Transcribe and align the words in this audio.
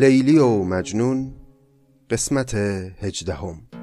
لیلی 0.00 0.38
و 0.38 0.62
مجنون 0.62 1.32
قسمت 2.10 2.54
هجدهم. 3.00 3.75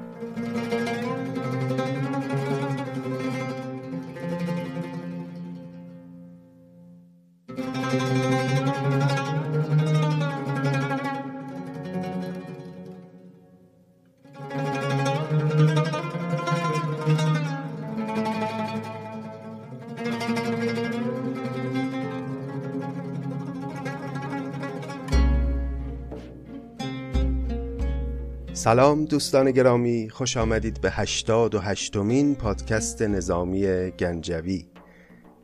سلام 28.64 29.04
دوستان 29.04 29.50
گرامی 29.50 30.10
خوش 30.10 30.36
آمدید 30.36 30.80
به 30.80 30.90
هشتاد 30.90 31.54
و 31.54 31.58
هشتمین 31.58 32.34
پادکست 32.34 33.02
نظامی 33.02 33.90
گنجوی. 33.90 34.66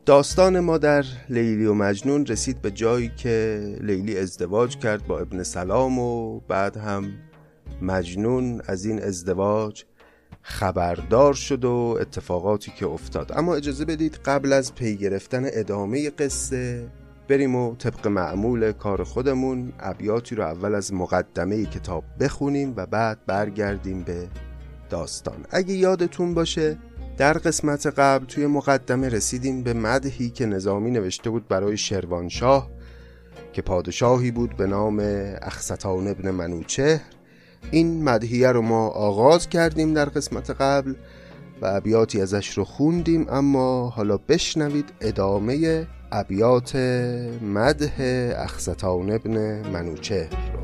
داستان 0.07 0.61
ما 0.61 0.79
در 0.79 1.05
لیلی 1.29 1.67
و 1.67 1.75
مجنون 1.75 2.27
رسید 2.27 2.63
به 2.63 2.71
جایی 2.71 3.13
که 3.17 3.61
لیلی 3.81 4.19
ازدواج 4.19 4.77
کرد 4.77 5.07
با 5.07 5.19
ابن 5.19 5.43
سلام 5.43 5.99
و 5.99 6.41
بعد 6.41 6.77
هم 6.77 7.13
مجنون 7.83 8.63
از 8.67 8.85
این 8.85 9.03
ازدواج 9.03 9.85
خبردار 10.43 11.35
شد 11.35 11.65
و 11.65 11.99
اتفاقاتی 12.01 12.73
که 12.77 12.87
افتاد. 12.87 13.33
اما 13.33 13.55
اجازه 13.55 13.85
بدید 13.85 14.21
قبل 14.25 14.53
از 14.53 14.75
پی 14.75 14.97
گرفتن 14.97 15.43
ادامه 15.45 16.11
قصه 16.11 16.89
بریم 17.31 17.57
و 17.57 17.75
طبق 17.75 18.07
معمول 18.07 18.73
کار 18.73 19.05
خودمون 19.05 19.73
ابیاتی 19.81 20.35
رو 20.35 20.43
اول 20.43 20.75
از 20.75 20.95
مقدمه 20.95 21.65
کتاب 21.65 22.05
بخونیم 22.21 22.73
و 22.77 22.87
بعد 22.87 23.27
برگردیم 23.27 24.03
به 24.03 24.29
داستان. 24.91 25.47
اگه 25.51 25.75
یادتون 25.75 26.35
باشه 26.35 26.79
در 27.19 27.33
قسمت 27.33 27.87
قبل 27.87 28.25
توی 28.25 28.47
مقدمه 28.47 29.09
رسیدیم 29.09 29.63
به 29.63 29.73
مدهی 29.73 30.31
که 30.31 30.47
نظامی 30.47 30.91
نوشته 30.91 31.31
بود 31.31 31.49
برای 31.49 31.77
شروانشاه 31.77 32.71
که 33.53 33.63
پادشاهی 33.63 34.31
بود 34.31 34.57
به 34.57 34.67
نام 34.67 35.01
اخستان 35.43 36.09
ابن 36.09 36.31
منوچهر. 36.31 37.01
این 37.71 38.05
مدهیه 38.05 38.53
رو 38.53 38.63
ما 38.63 38.89
آغاز 38.89 39.49
کردیم 39.49 39.95
در 39.95 40.05
قسمت 40.05 40.51
قبل 40.51 40.95
و 41.63 41.67
ابیاتی 41.67 42.21
ازش 42.21 42.59
رو 42.59 42.65
خوندیم 42.65 43.27
اما 43.29 43.89
حالا 43.89 44.17
بشنوید 44.17 44.93
ادامه 45.01 45.87
ابیات 46.13 46.77
مده 47.43 47.93
اخستان 48.37 49.11
ابن 49.11 49.63
منوچهر. 49.73 50.60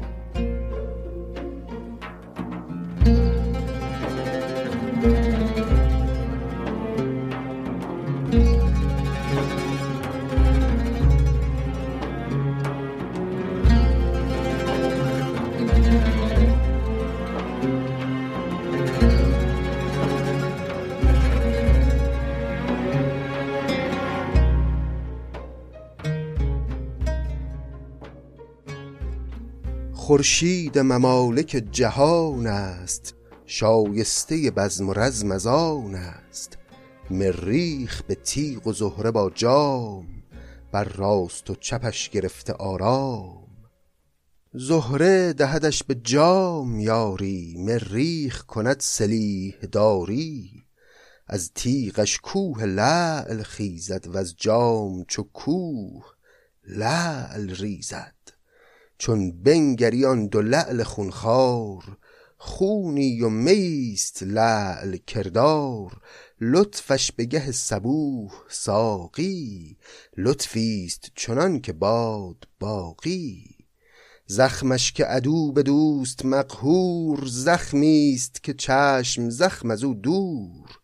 خورشید 30.27 30.79
ممالک 30.79 31.65
جهان 31.71 32.47
است 32.47 33.15
شایسته 33.45 34.51
بزم 34.51 34.89
و 34.89 34.93
رزم 34.93 35.31
از 35.31 35.47
آن 35.47 35.95
است. 35.95 36.59
مریخ 37.11 38.03
به 38.03 38.15
تیغ 38.15 38.67
و 38.67 38.73
زهره 38.73 39.11
با 39.11 39.31
جام 39.31 40.07
بر 40.73 40.85
راست 40.85 41.51
و 41.51 41.55
چپش 41.55 42.11
گرفته 42.11 42.53
آرام. 42.53 43.47
زهره 44.55 45.33
دهدش 45.33 45.83
به 45.83 45.95
جام 45.95 46.81
یاری 46.81 47.55
مریخ 47.59 48.43
کند 48.43 48.81
سلیح 48.81 49.57
داری. 49.73 50.51
از 51.27 51.53
تیغش 51.55 52.19
کوه 52.23 52.65
لعل 52.65 53.43
خیزد 53.43 54.07
و 54.07 54.17
از 54.17 54.35
جام 54.37 55.05
چو 55.05 55.23
کوه 55.23 56.05
لعل 56.69 57.51
ریزد. 57.51 58.36
چون 58.99 59.43
بنگری 59.43 60.05
آن 60.05 60.27
دو 60.27 60.43
لعل 60.43 60.83
خونخوار 60.83 61.99
خونی 62.39 63.21
و 63.21 63.29
میست 63.29 64.23
لعل 64.23 64.97
کردار. 64.97 66.01
لطفش 66.41 67.13
به 67.13 67.25
گه 67.25 67.53
صبوح 67.53 68.33
ساقی 68.49 69.77
لطفیست 70.17 71.11
چنان 71.15 71.61
که 71.61 71.73
باد 71.73 72.49
باقی. 72.61 73.57
زخمش 74.27 74.93
که 74.93 75.05
عدو 75.05 75.53
به 75.53 75.63
دوست 75.63 76.25
مقهور 76.25 77.27
زخمیست 77.27 78.43
که 78.43 78.55
چشم 78.55 79.31
زخم 79.31 79.71
از 79.71 79.85
او 79.85 79.95
دور. 79.95 80.79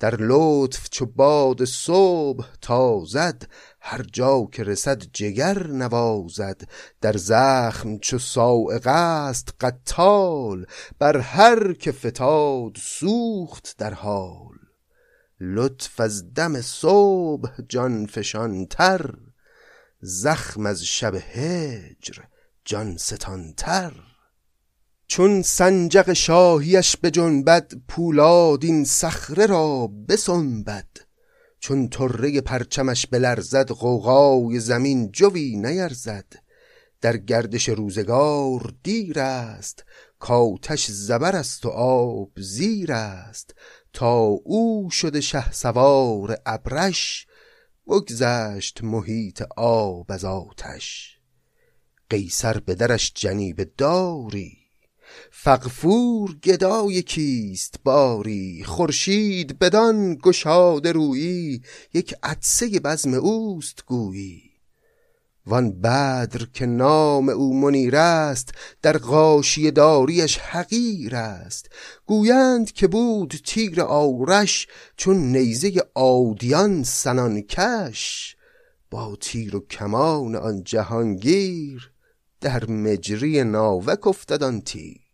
در 0.00 0.16
لطف 0.16 0.88
چو 0.90 1.06
باد 1.06 1.64
صبح 1.64 2.46
تازد 2.60 3.48
هر 3.90 4.02
جا 4.12 4.48
که 4.52 4.64
رسد 4.64 5.02
جگر 5.12 5.66
نوازد 5.66 6.62
در 7.00 7.16
زخم 7.16 7.98
چو 7.98 8.18
صاعقه 8.18 8.90
است 8.90 9.54
قتال 9.60 10.66
بر 10.98 11.16
هر 11.18 11.72
که 11.72 11.92
فتاد 11.92 12.76
سوخت 12.76 13.74
در 13.78 13.94
حال. 13.94 14.58
لطف 15.40 16.00
از 16.00 16.34
دم 16.34 16.60
صبح 16.60 17.50
جان 17.68 18.06
فشان 18.06 18.66
تر 18.66 19.14
زخم 20.00 20.66
از 20.66 20.84
شب 20.84 21.14
هجر 21.14 22.22
جان 22.64 22.96
ستان 22.96 23.54
تر. 23.56 23.92
چون 25.06 25.42
سنجق 25.42 26.12
شاهیش 26.12 26.96
به 26.96 27.10
جنبد 27.10 27.72
پولاد 27.88 28.64
این 28.64 28.84
صخره 28.84 29.46
را 29.46 29.86
بسنبد. 30.08 31.07
چون 31.60 31.88
طره 31.88 32.40
پرچمش 32.40 33.06
بلرزد 33.06 33.70
غوغای 33.70 34.60
زمین 34.60 35.10
جوی 35.12 35.56
نیرزد. 35.56 36.32
در 37.00 37.16
گردش 37.16 37.68
روزگار 37.68 38.74
دیر 38.82 39.20
است 39.20 39.84
کاتش 40.18 40.90
زبر 40.90 41.36
است 41.36 41.66
و 41.66 41.68
آب 41.68 42.30
زیر 42.36 42.92
است. 42.92 43.54
تا 43.92 44.18
او 44.24 44.90
شده 44.90 45.20
شه 45.20 45.52
سوار 45.52 46.38
ابرش 46.46 47.26
بگذشت 47.86 48.84
محیط 48.84 49.42
آب 49.56 50.12
از 50.12 50.24
آتش. 50.24 51.18
قیصر 52.10 52.60
به 52.60 52.74
درش 52.74 53.12
جنیب 53.14 53.70
داری 53.78 54.57
فقفور 55.30 56.34
گدای 56.34 57.02
کیست 57.02 57.74
باری؟ 57.84 58.64
خورشید 58.64 59.58
بدان 59.58 60.14
گشاده 60.14 60.92
رویی 60.92 61.62
یک 61.94 62.14
عطسه 62.22 62.80
بزم 62.80 63.14
اوست 63.14 63.84
گویی. 63.86 64.42
وان 65.48 65.80
بدر 65.80 66.46
که 66.54 66.66
نام 66.66 67.28
او 67.28 67.60
منیر 67.60 67.96
است 67.96 68.50
در 68.82 68.98
غاشیه 68.98 69.70
داریش 69.70 70.38
حقیر 70.38 71.16
است. 71.16 71.68
گویند 72.06 72.72
که 72.72 72.86
بود 72.86 73.34
تیر 73.44 73.80
آرش 73.80 74.66
چون 74.96 75.16
نیزه 75.16 75.72
آدیان 75.94 76.82
سنان 76.82 77.40
کش. 77.40 78.36
با 78.90 79.16
تیر 79.20 79.56
و 79.56 79.60
کمان 79.60 80.36
آن 80.36 80.64
جهانگیر 80.64 81.90
در 82.40 82.70
مجری 82.70 83.44
ناوک 83.44 84.06
افتد 84.06 84.42
آن 84.42 84.60
تیر. 84.60 85.07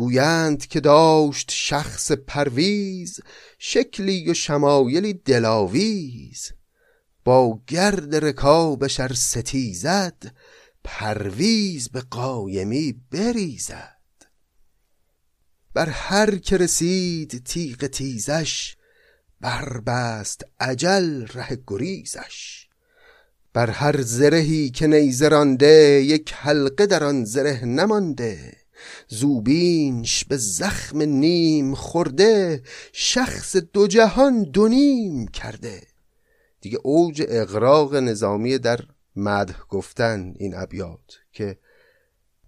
گویند 0.00 0.66
که 0.66 0.80
داشت 0.80 1.50
شخص 1.54 2.12
پرویز 2.12 3.20
شکلی 3.58 4.30
و 4.30 4.34
شمایلی 4.34 5.12
دلاویز. 5.12 6.52
با 7.24 7.60
گرد 7.66 8.24
رکابش 8.24 9.00
ار 9.00 9.12
ستیزد 9.12 10.34
پرویز 10.84 11.88
به 11.88 12.00
قایمی 12.00 13.00
بریزد. 13.10 14.00
بر 15.74 15.88
هر 15.88 16.36
که 16.36 16.56
رسید 16.56 17.44
تیغ 17.44 17.86
تیزش 17.86 18.76
بربست 19.40 20.44
عجل 20.60 21.26
ره 21.26 21.58
گریزش. 21.66 22.66
بر 23.52 23.70
هر 23.70 24.00
زرهی 24.00 24.70
که 24.70 24.86
نیزه 24.86 25.28
رانده 25.28 26.02
یک 26.06 26.32
حلقه 26.36 26.86
در 26.86 27.04
آن 27.04 27.24
زره 27.24 27.64
نمانده. 27.64 28.59
زوبینش 29.08 30.24
به 30.24 30.36
زخم 30.36 31.02
نیم 31.02 31.74
خورده 31.74 32.62
شخص 32.92 33.56
دو 33.56 33.86
جهان 33.86 34.42
دو 34.42 34.68
کرده. 35.32 35.82
دیگه 36.60 36.78
اوج 36.82 37.22
اقراق 37.28 37.94
نظامی 37.94 38.58
در 38.58 38.80
مدح 39.16 39.58
گفتن 39.68 40.34
این 40.38 40.54
ابیات 40.56 41.18
که 41.32 41.58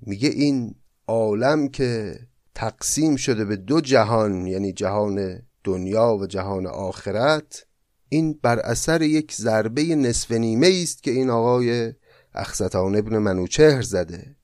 میگه 0.01 0.29
این 0.29 0.75
عالم 1.07 1.69
که 1.69 2.19
تقسیم 2.55 3.17
شده 3.17 3.45
به 3.45 3.57
دو 3.57 3.81
جهان 3.81 4.47
یعنی 4.47 4.73
جهان 4.73 5.43
دنیا 5.65 6.17
و 6.17 6.27
جهان 6.27 6.67
آخرت 6.67 7.67
این 8.09 8.39
بر 8.43 8.59
اثر 8.59 9.03
یک 9.03 9.33
ضربه 9.33 9.83
نصف 9.83 10.33
نیمه 10.33 10.81
است 10.83 11.03
که 11.03 11.11
این 11.11 11.31
آقای 11.31 11.93
اخستان 12.35 12.97
ابن 12.97 13.19
منوچهر 13.19 13.83
زده. 13.83 14.37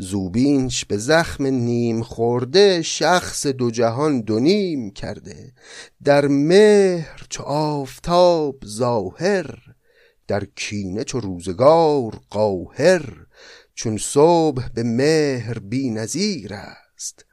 زوبینش 0.00 0.84
به 0.84 0.96
زخم 0.96 1.46
نیم 1.46 2.02
خورده 2.02 2.82
شخص 2.82 3.46
دو 3.46 3.70
جهان 3.70 4.20
دو 4.20 4.38
نیم 4.38 4.90
کرده. 4.90 5.52
در 6.04 6.26
مهر 6.26 7.26
چو 7.30 7.42
آفتاب 7.42 8.64
ظاهر 8.66 9.58
در 10.26 10.44
کینه 10.56 11.04
چو 11.04 11.20
روزگار 11.20 12.20
قاهر. 12.30 13.26
چون 13.74 13.96
صبح 13.96 14.68
به 14.68 14.82
مهر 14.82 15.58
بی 15.58 15.90
نظیر 15.90 16.54
است 16.54 17.24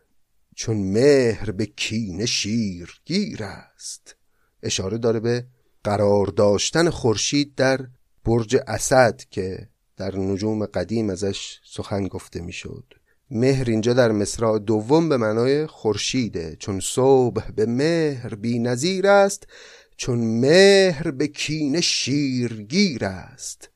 چون 0.56 0.78
مهر 0.78 1.52
به 1.52 1.66
کینه 1.66 2.25
شیرگیر 2.25 3.44
است. 3.44 4.16
اشاره 4.64 4.98
داره 4.98 5.19
به 5.19 5.46
قرار 5.84 6.28
داشتن 6.28 6.90
خورشید 6.90 7.56
در 7.56 7.88
برج 8.25 8.58
اسد 8.68 9.22
که 9.30 9.69
در 9.97 10.15
نجوم 10.15 10.65
قدیم 10.65 11.09
ازش 11.09 11.59
سخن 11.63 12.07
گفته 12.07 12.41
می‌شد. 12.41 12.94
مهر 13.31 13.69
اینجا 13.69 13.94
در 13.94 14.11
مصرع 14.11 14.59
دوم 14.59 15.09
به 15.09 15.17
معنای 15.17 15.67
خورشیده. 15.67 16.55
چون 16.59 16.79
صبح 16.79 17.51
به 17.51 17.65
مهر 17.65 18.35
بی 18.35 18.59
نظیر 18.59 19.07
است 19.07 19.47
چون 19.97 20.19
مهر 20.39 21.11
به 21.11 21.27
کین 21.27 21.81
شیرگیر 21.81 23.05
است. 23.05 23.69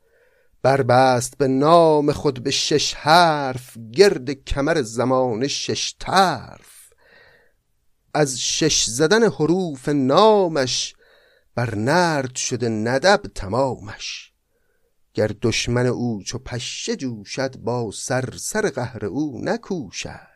بربست 0.62 1.38
به 1.38 1.48
نام 1.48 2.12
خود 2.12 2.44
به 2.44 2.52
شش 2.52 2.94
حرف 2.94 3.78
گرد 3.94 4.32
کمر 4.32 4.82
زمان 4.82 5.48
شش 5.48 5.96
طرف. 6.00 6.94
از 8.14 8.40
شش 8.42 8.86
زدن 8.86 9.24
حروف 9.24 9.90
نامش 9.90 10.94
بر 11.56 11.76
نرد 11.76 12.36
شده 12.36 12.70
ندب 12.70 13.22
تمامش. 13.36 14.31
گر 15.14 15.32
دشمن 15.42 15.86
او 15.86 16.24
چو 16.24 16.38
پشه 16.38 16.96
جوشد 16.96 17.58
با 17.58 17.92
سر 17.94 18.34
سر 18.38 18.70
قهر 18.70 19.06
او 19.06 19.42
نکوشد. 19.44 20.32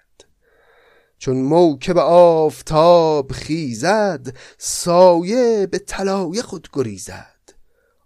چون 1.18 1.38
موکب 1.42 1.98
آفتاب 1.98 3.32
خیزد 3.32 4.38
سایه 4.58 5.68
به 5.72 5.80
طلایه 5.80 6.42
خود 6.42 6.70
گریزد. 6.74 7.36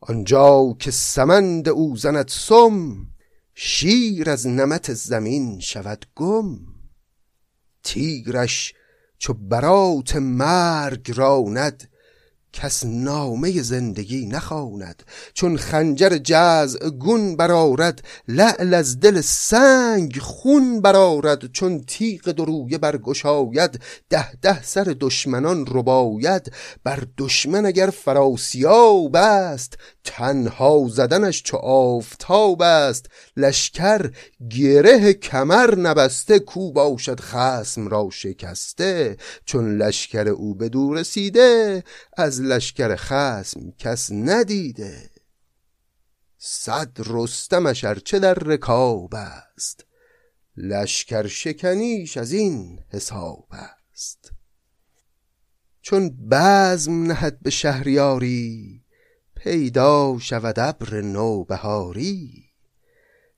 آنجا 0.01 0.75
که 0.79 0.91
سمند 0.91 1.69
او 1.69 1.97
زند 1.97 2.27
سم 2.27 3.07
شیر 3.53 4.29
از 4.29 4.47
نمت 4.47 4.93
زمین 4.93 5.59
شود 5.59 6.05
گم. 6.15 6.59
تیرش 7.83 8.73
چو 9.17 9.33
برات 9.33 10.15
مرگ 10.15 11.11
راند 11.15 11.89
کس 12.53 12.85
نامه 12.85 13.61
زندگی 13.61 14.25
نخواند. 14.25 15.03
چون 15.33 15.57
خنجر 15.57 16.17
جزع 16.17 16.89
گون 16.89 17.35
برارد 17.35 18.03
لعل 18.27 18.73
از 18.73 18.99
دل 18.99 19.21
سنگ 19.21 20.17
خون 20.19 20.81
برارد 20.81 21.51
چون 21.51 21.79
تیغ 21.79 22.31
درویه 22.31 22.77
برگشاید 22.77 23.81
ده 24.09 24.31
ده 24.41 24.63
سر 24.63 24.95
دشمنان 24.99 25.65
رباید. 25.67 26.51
بر 26.83 27.03
دشمن 27.17 27.65
اگر 27.65 27.89
فراسیاب 27.89 29.15
است 29.15 29.77
تنها 30.11 30.87
زدنش 30.89 31.43
چو 31.43 31.57
آفتاب 31.57 32.61
است 32.61 33.05
لشکر 33.37 34.11
گره 34.49 35.13
کمر 35.13 35.75
نبسته 35.75 36.39
کو 36.39 36.71
باشد 36.71 37.19
خسم 37.19 37.87
را 37.87 38.09
شکسته. 38.11 39.17
چون 39.45 39.77
لشکر 39.77 40.27
او 40.27 40.55
به 40.55 40.69
دور 40.69 40.99
رسیده 40.99 41.83
از 42.17 42.41
لشکر 42.41 42.95
خسم 42.95 43.71
کس 43.77 44.11
ندیده. 44.11 45.09
صد 46.37 46.91
رستمش 47.05 47.83
ارچه 47.83 48.19
در 48.19 48.33
رکاب 48.33 49.15
است 49.15 49.85
لشکر 50.57 51.27
شکنیش 51.27 52.17
از 52.17 52.31
این 52.31 52.79
حساب 52.89 53.47
است. 53.51 54.31
چون 55.81 56.09
بزم 56.31 57.03
نهد 57.03 57.39
به 57.41 57.49
شهریاری 57.49 58.78
پیدا 59.43 60.17
شود 60.19 60.59
ابر 60.59 61.01
نوبهاری. 61.01 62.45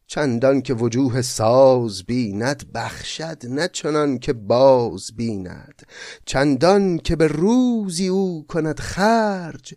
چندان 0.07 0.61
که 0.61 0.73
وجوه 0.73 1.21
ساز 1.21 2.03
بیند 2.03 2.71
بخشد 2.73 3.45
نه 3.45 3.67
چنان 3.67 4.19
که 4.19 4.33
باز 4.33 5.11
بیند. 5.15 5.81
چندان 6.25 6.97
که 6.97 7.15
به 7.15 7.27
روزی 7.27 8.07
او 8.07 8.45
کند 8.47 8.79
خرج 8.79 9.73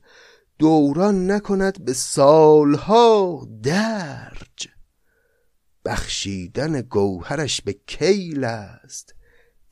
دوران 0.59 1.31
نکند 1.31 1.85
به 1.85 1.93
سالها 1.93 3.49
درج. 3.63 4.69
بخشیدن 5.85 6.81
گوهرش 6.81 7.61
به 7.61 7.73
کیل 7.87 8.45
است 8.45 9.14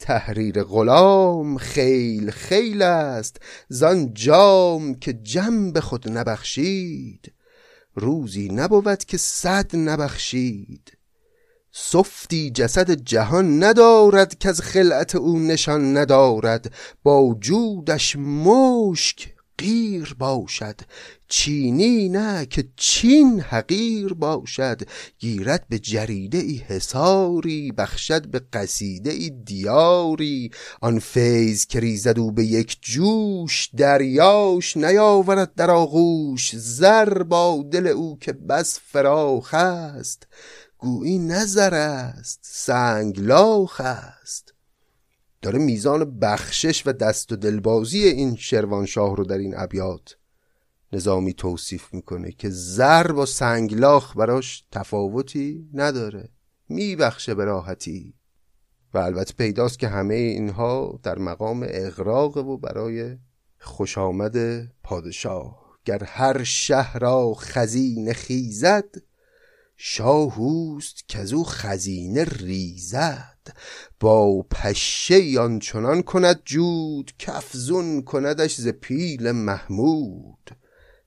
تحریر 0.03 0.63
غلام 0.63 1.59
خیل 1.59 2.31
خیل 2.31 2.83
است 2.83 3.37
زان 3.69 4.15
جام 4.15 4.95
که 4.95 5.13
جنب 5.13 5.81
خود 5.81 6.09
نبخشید. 6.09 7.33
روزی 7.95 8.49
نبود 8.49 9.05
که 9.05 9.17
صد 9.17 9.77
نبخشید. 9.77 10.93
سفتی 11.73 12.51
جسد 12.51 12.91
جهان 12.91 13.65
ندارد 13.65 14.39
که 14.39 14.49
از 14.49 14.61
خلعت 14.61 15.15
او 15.15 15.39
نشان 15.39 15.97
ندارد. 15.97 16.75
با 17.03 17.37
جودش 17.41 18.17
مشک 18.17 19.32
غیر 19.59 20.17
باشد. 20.19 20.81
چینی 21.29 22.09
نه 22.09 22.47
که 22.47 22.69
چین 22.77 23.41
حقیر 23.41 24.15
باشد. 24.15 24.81
گیرد 25.19 25.67
به 25.69 25.79
جریده 25.79 26.39
ای 26.39 26.57
حساری 26.57 27.73
بخشد 27.73 28.27
به 28.27 28.43
قصیده 28.53 29.11
ای 29.11 29.31
دیاری. 29.31 30.51
آن 30.81 30.99
فیض 30.99 31.67
که 31.67 31.81
ریزد 31.81 32.19
او 32.19 32.33
به 32.33 32.45
یک 32.45 32.79
جوش 32.81 33.71
دریاش 33.77 34.77
نیاورد 34.77 35.55
در 35.55 35.71
آغوش. 35.71 36.57
زر 36.57 37.23
با 37.23 37.65
دل 37.71 37.87
او 37.87 38.19
که 38.19 38.33
بس 38.33 38.81
فراخ 38.93 39.55
است. 39.55 40.27
گویی 40.79 41.19
نظر 41.19 41.75
است 41.75 42.41
سنگلاخ 42.43 43.81
است. 43.81 44.52
داره 45.43 45.59
میزان 45.59 46.19
بخشش 46.19 46.87
و 46.87 46.93
دست 46.93 47.33
و 47.33 47.37
دلبازی 47.37 48.03
این 48.05 48.37
شروانشاه 48.37 49.17
رو 49.17 49.25
در 49.25 49.39
این 49.39 49.55
ابیات 49.57 50.17
نظامی 50.93 51.35
توصیف 51.35 51.95
می‌کنه 51.95 52.33
که 52.33 52.51
زر 52.51 53.13
با 53.13 53.27
سنگلاخ 53.27 54.17
براش 54.17 54.65
تفاوتی 54.73 55.69
نداره 55.75 56.29
میبخشه 56.69 57.35
به 57.35 57.45
راحتی. 57.45 58.15
و 58.95 58.99
البته 58.99 59.35
پیداست 59.35 59.79
که 59.79 59.89
همه 59.89 60.15
اینها 60.15 61.01
در 61.03 61.19
مقام 61.19 61.67
اغراق 61.69 62.37
و 62.37 62.59
برای 62.59 63.17
خوش 63.61 63.99
آمد 63.99 64.67
پادشاه. 64.83 65.63
گر 65.85 66.05
هر 66.05 66.43
شهر 66.43 66.99
را 66.99 67.35
خزینه 67.35 68.13
خیزد 68.13 68.95
شاهوست 69.77 71.09
که 71.09 71.35
او 71.35 71.45
خزینه 71.45 72.25
ریزد. 72.25 73.32
با 74.01 74.43
پشه 74.43 75.41
آنچنان 75.41 76.03
کند 76.03 76.43
جود 76.45 77.13
کفزون 77.19 78.03
کندش 78.03 78.55
ز 78.55 78.69
پیل 78.69 79.31
محمود. 79.31 80.51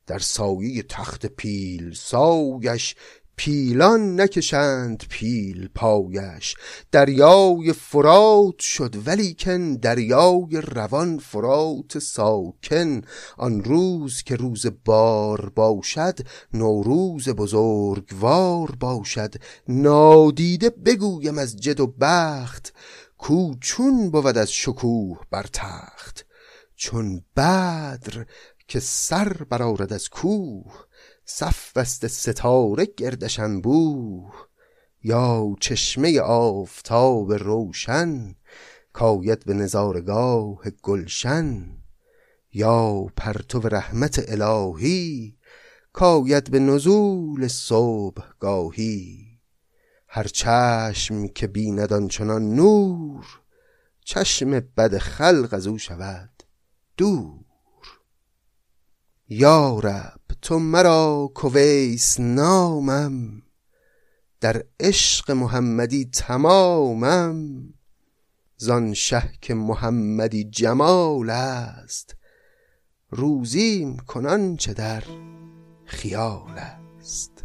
در 0.08 0.20
سایه 0.20 0.84
تخت 0.84 1.26
پیل 1.26 1.94
سایش 1.94 2.96
پیلان 3.38 4.22
نکشند 4.22 5.04
پیل 5.10 5.70
پایش. 5.76 6.56
دریای 6.92 7.74
فرات 7.74 8.60
شد 8.60 9.08
ولیکن 9.08 9.74
دریای 9.74 10.62
روان 10.62 11.18
فرات 11.18 12.00
ساکن. 12.00 13.02
آن 13.38 13.64
روز 13.64 14.24
که 14.24 14.36
روز 14.36 14.66
بار 14.86 15.50
باشد 15.50 16.20
نوروز 16.54 17.30
بزرگوار 17.30 18.72
باشد. 18.80 19.34
نادیده 19.68 20.70
بگویم 20.70 21.38
از 21.38 21.56
جد 21.56 21.80
و 21.80 21.88
بخت 21.88 22.74
کو 23.18 23.54
چون 23.62 24.10
بود 24.10 24.38
از 24.38 24.52
شکوه 24.52 25.20
بر 25.32 25.46
تخت. 25.54 26.26
چون 26.76 27.22
بدر 27.36 28.26
که 28.68 28.80
سر 28.80 29.34
برارد 29.50 29.94
از 29.94 30.10
کوه 30.10 30.86
صف 31.26 31.78
بست 31.78 32.08
ستاره 32.08 32.86
گردش 32.86 33.40
انبوه 33.40 34.34
یا 35.04 35.56
چشمه 35.60 36.20
آفتاب 36.20 37.34
روشن 37.34 38.36
کاید 38.94 39.46
به 39.46 39.54
نظارگاه 39.54 40.70
گلشن 40.84 41.78
یا 42.54 43.06
پرتو 43.18 43.60
رحمت 43.60 44.24
الهی 44.28 45.38
کاید 45.94 46.52
به 46.52 46.60
نزول 46.60 47.48
صبح 47.48 48.24
گاهی 48.40 49.26
هر 50.08 50.28
چشم 50.28 51.28
که 51.28 51.48
بیند 51.48 51.94
آنچنان 51.94 52.56
نور 52.56 53.26
چشم 54.06 54.60
بد 54.60 54.98
خلق 54.98 55.50
از 55.54 55.68
او 55.68 55.78
شود 55.78 56.44
دور. 56.98 57.46
یارب 59.30 60.25
تو 60.46 60.60
مرا 60.60 61.32
کویس 61.36 62.20
نامم. 62.20 63.42
در 64.42 64.64
عشق 64.80 65.32
محمدی 65.32 66.06
تمامم. 66.06 67.64
زان 68.58 68.94
شه 68.94 69.30
که 69.42 69.54
محمدی 69.54 70.44
جمال 70.44 71.30
است 71.30 72.16
روزیم 73.10 73.98
کنان 73.98 74.56
چه 74.56 74.74
در 74.74 75.04
خیال 75.86 76.60
است. 77.00 77.44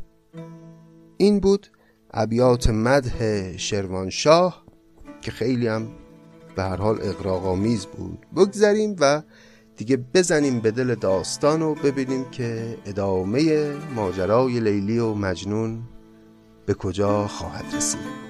این 1.16 1.40
بود 1.40 1.66
ابیات 2.10 2.70
مدح 2.70 3.56
شروانشاه 3.56 4.66
که 5.20 5.30
خیلی 5.30 5.66
هم 5.66 5.92
به 6.56 6.62
هر 6.62 6.76
حال 6.76 6.98
اقراقامیز 7.02 7.86
بود. 7.86 8.26
بگذریم 8.36 8.96
و 9.00 9.22
دیگه 9.80 9.96
بزنیم 10.14 10.60
به 10.60 10.70
دل 10.70 10.94
داستان 10.94 11.62
و 11.62 11.74
ببینیم 11.74 12.24
که 12.30 12.78
ادامه 12.86 13.70
ماجرای 13.94 14.60
لیلی 14.60 14.98
و 14.98 15.14
مجنون 15.14 15.82
به 16.66 16.74
کجا 16.74 17.26
خواهد 17.26 17.64
رسید. 17.76 18.29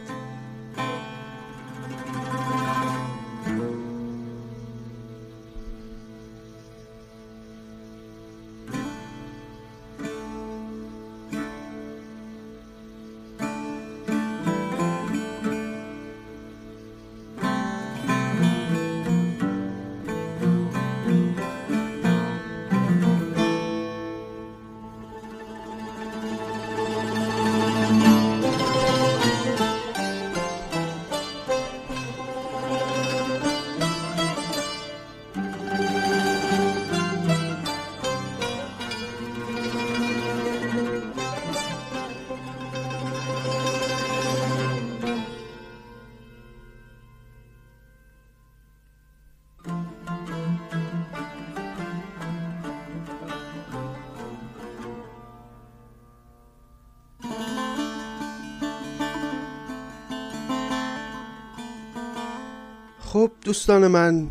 دوستان 63.71 63.89
من 63.89 64.31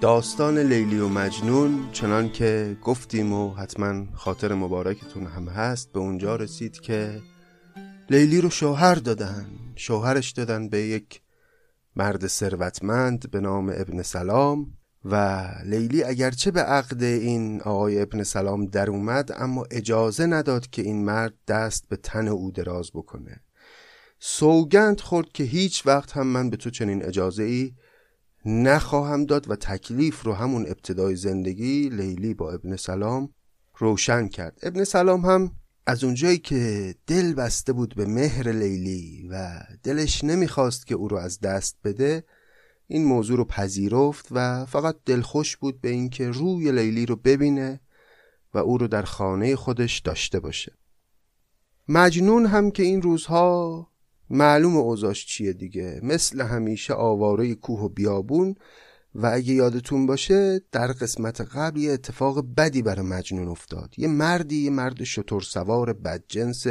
داستان 0.00 0.58
لیلی 0.58 0.98
و 0.98 1.08
مجنون 1.08 1.90
چنان 1.92 2.32
که 2.32 2.76
گفتیم 2.82 3.32
و 3.32 3.54
حتما 3.54 4.06
خاطر 4.14 4.54
مبارکتون 4.54 5.26
هم 5.26 5.48
هست 5.48 5.92
به 5.92 5.98
اونجا 6.00 6.36
رسید 6.36 6.80
که 6.80 7.20
لیلی 8.10 8.40
رو 8.40 8.50
شوهر 8.50 8.94
دادن. 8.94 9.46
شوهرش 9.76 10.30
دادن 10.30 10.68
به 10.68 10.78
یک 10.78 11.20
مرد 11.96 12.26
ثروتمند 12.26 13.30
به 13.30 13.40
نام 13.40 13.68
ابن 13.68 14.02
سلام 14.02 14.66
و 15.04 15.46
لیلی 15.64 16.02
اگرچه 16.02 16.50
به 16.50 16.60
عقد 16.60 17.02
این 17.02 17.60
آقای 17.60 18.02
ابن 18.02 18.22
سلام 18.22 18.66
در 18.66 18.90
اومد 18.90 19.30
اما 19.36 19.64
اجازه 19.70 20.26
نداد 20.26 20.66
که 20.66 20.82
این 20.82 21.04
مرد 21.04 21.34
دست 21.48 21.88
به 21.88 21.96
تن 21.96 22.28
او 22.28 22.50
دراز 22.50 22.90
بکنه. 22.94 23.40
سوگند 24.18 25.00
خورد 25.00 25.28
که 25.34 25.44
هیچ 25.44 25.86
وقت 25.86 26.12
هم 26.12 26.26
من 26.26 26.50
به 26.50 26.56
تو 26.56 26.70
چنین 26.70 27.04
اجازه 27.04 27.42
ای 27.42 27.72
نخواهم 28.46 29.24
داد 29.24 29.50
و 29.50 29.56
تکلیف 29.56 30.22
رو 30.22 30.32
همون 30.32 30.66
ابتدای 30.66 31.16
زندگی 31.16 31.88
لیلی 31.88 32.34
با 32.34 32.52
ابن 32.52 32.76
سلام 32.76 33.34
روشن 33.78 34.28
کرد. 34.28 34.58
ابن 34.62 34.84
سلام 34.84 35.20
هم 35.20 35.52
از 35.86 36.04
اونجایی 36.04 36.38
که 36.38 36.94
دل 37.06 37.34
بسته 37.34 37.72
بود 37.72 37.94
به 37.94 38.06
مهر 38.06 38.52
لیلی 38.52 39.28
و 39.30 39.60
دلش 39.82 40.24
نمی‌خواست 40.24 40.86
که 40.86 40.94
او 40.94 41.08
رو 41.08 41.16
از 41.16 41.40
دست 41.40 41.76
بده 41.84 42.24
این 42.86 43.04
موضوع 43.04 43.36
رو 43.36 43.44
پذیرفت 43.44 44.28
و 44.30 44.66
فقط 44.66 44.96
دلخوش 45.06 45.56
بود 45.56 45.80
به 45.80 45.88
اینکه 45.88 46.30
روی 46.30 46.72
لیلی 46.72 47.06
رو 47.06 47.16
ببینه 47.16 47.80
و 48.54 48.58
او 48.58 48.78
رو 48.78 48.88
در 48.88 49.02
خانه 49.02 49.56
خودش 49.56 49.98
داشته 49.98 50.40
باشه. 50.40 50.72
مجنون 51.88 52.46
هم 52.46 52.70
که 52.70 52.82
این 52.82 53.02
روزها 53.02 53.91
معلوم 54.32 54.76
اوزاش 54.76 55.26
چیه 55.26 55.52
دیگه؟ 55.52 56.00
مثل 56.02 56.40
همیشه 56.40 56.94
آواره 56.94 57.54
کوه 57.54 57.80
و 57.80 57.88
بیابون. 57.88 58.54
و 59.14 59.26
اگه 59.26 59.52
یادتون 59.52 60.06
باشه 60.06 60.60
در 60.72 60.86
قسمت 60.86 61.40
قبل 61.40 61.80
یه 61.80 61.92
اتفاق 61.92 62.46
بدی 62.56 62.82
برای 62.82 63.06
مجنون 63.06 63.48
افتاد. 63.48 63.94
یه 63.96 64.08
مردی 64.08 64.64
یه 64.64 64.70
مرد 64.70 65.04
شطور 65.04 65.42
سوار 65.42 65.92
بدجنس 65.92 66.66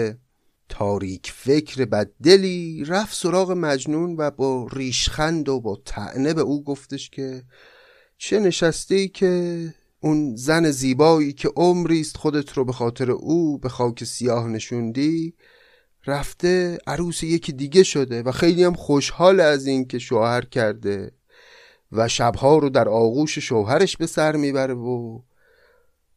تاریک 0.70 1.32
فکر 1.36 1.86
بددلی 1.86 2.84
رفت 2.88 3.16
سراغ 3.16 3.52
مجنون 3.52 4.16
و 4.18 4.32
با 4.32 4.68
ریشخند 4.74 5.50
و 5.50 5.60
با 5.60 5.82
تعنه 5.86 6.34
به 6.34 6.42
او 6.42 6.64
گفتش 6.64 7.10
که 7.10 7.44
چه 8.18 8.40
نشسته 8.40 9.08
که 9.08 9.74
اون 10.00 10.36
زن 10.36 10.72
زیبایی 10.72 11.34
که 11.34 11.50
عمریست 11.56 12.18
خودت 12.18 12.54
رو 12.54 12.66
به 12.66 12.74
خاطر 12.74 13.12
او 13.12 13.58
به 13.58 13.70
خاک 13.70 14.04
سیاه 14.04 14.48
نشوندی 14.48 15.34
رفته 16.08 16.78
عروس 16.88 17.24
یکی 17.24 17.52
دیگه 17.52 17.84
شده 17.84 18.24
و 18.24 18.32
خیلی 18.32 18.64
هم 18.64 18.74
خوشحال 18.74 19.40
از 19.40 19.66
این 19.66 19.88
که 19.88 20.00
شوهر 20.00 20.46
کرده 20.46 21.12
و 21.92 22.08
شبها 22.08 22.58
رو 22.58 22.70
در 22.70 22.90
آغوش 22.90 23.40
شوهرش 23.40 23.98
به 23.98 24.08
سر 24.08 24.36
می‌بره 24.36 24.74
و 24.74 25.20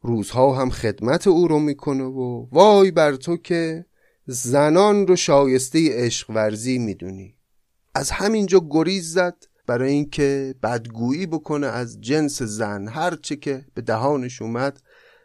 روزها 0.03 0.55
هم 0.55 0.71
خدمت 0.71 1.27
او 1.27 1.49
رو 1.49 1.59
می‌کنه 1.59 2.05
و 2.05 2.47
وای 2.53 2.91
بر 2.91 3.15
تو 3.15 3.37
که 3.37 3.87
زنان 4.27 5.07
رو 5.07 5.17
شایسته 5.17 6.05
عشق 6.05 6.31
ورزی 6.31 6.79
می‌دونی. 6.79 7.35
از 7.95 8.11
همینجا 8.11 8.67
گریز 8.71 9.13
زد 9.13 9.37
برای 9.67 9.93
اینکه 9.93 10.55
بدگویی 10.63 11.27
بکنه 11.27 11.67
از 11.67 12.01
جنس 12.01 12.43
زن. 12.43 12.89
هرچه 12.89 13.37
که 13.37 13.65
به 13.75 13.83
دهانش 13.83 14.43
اومد 14.43 14.83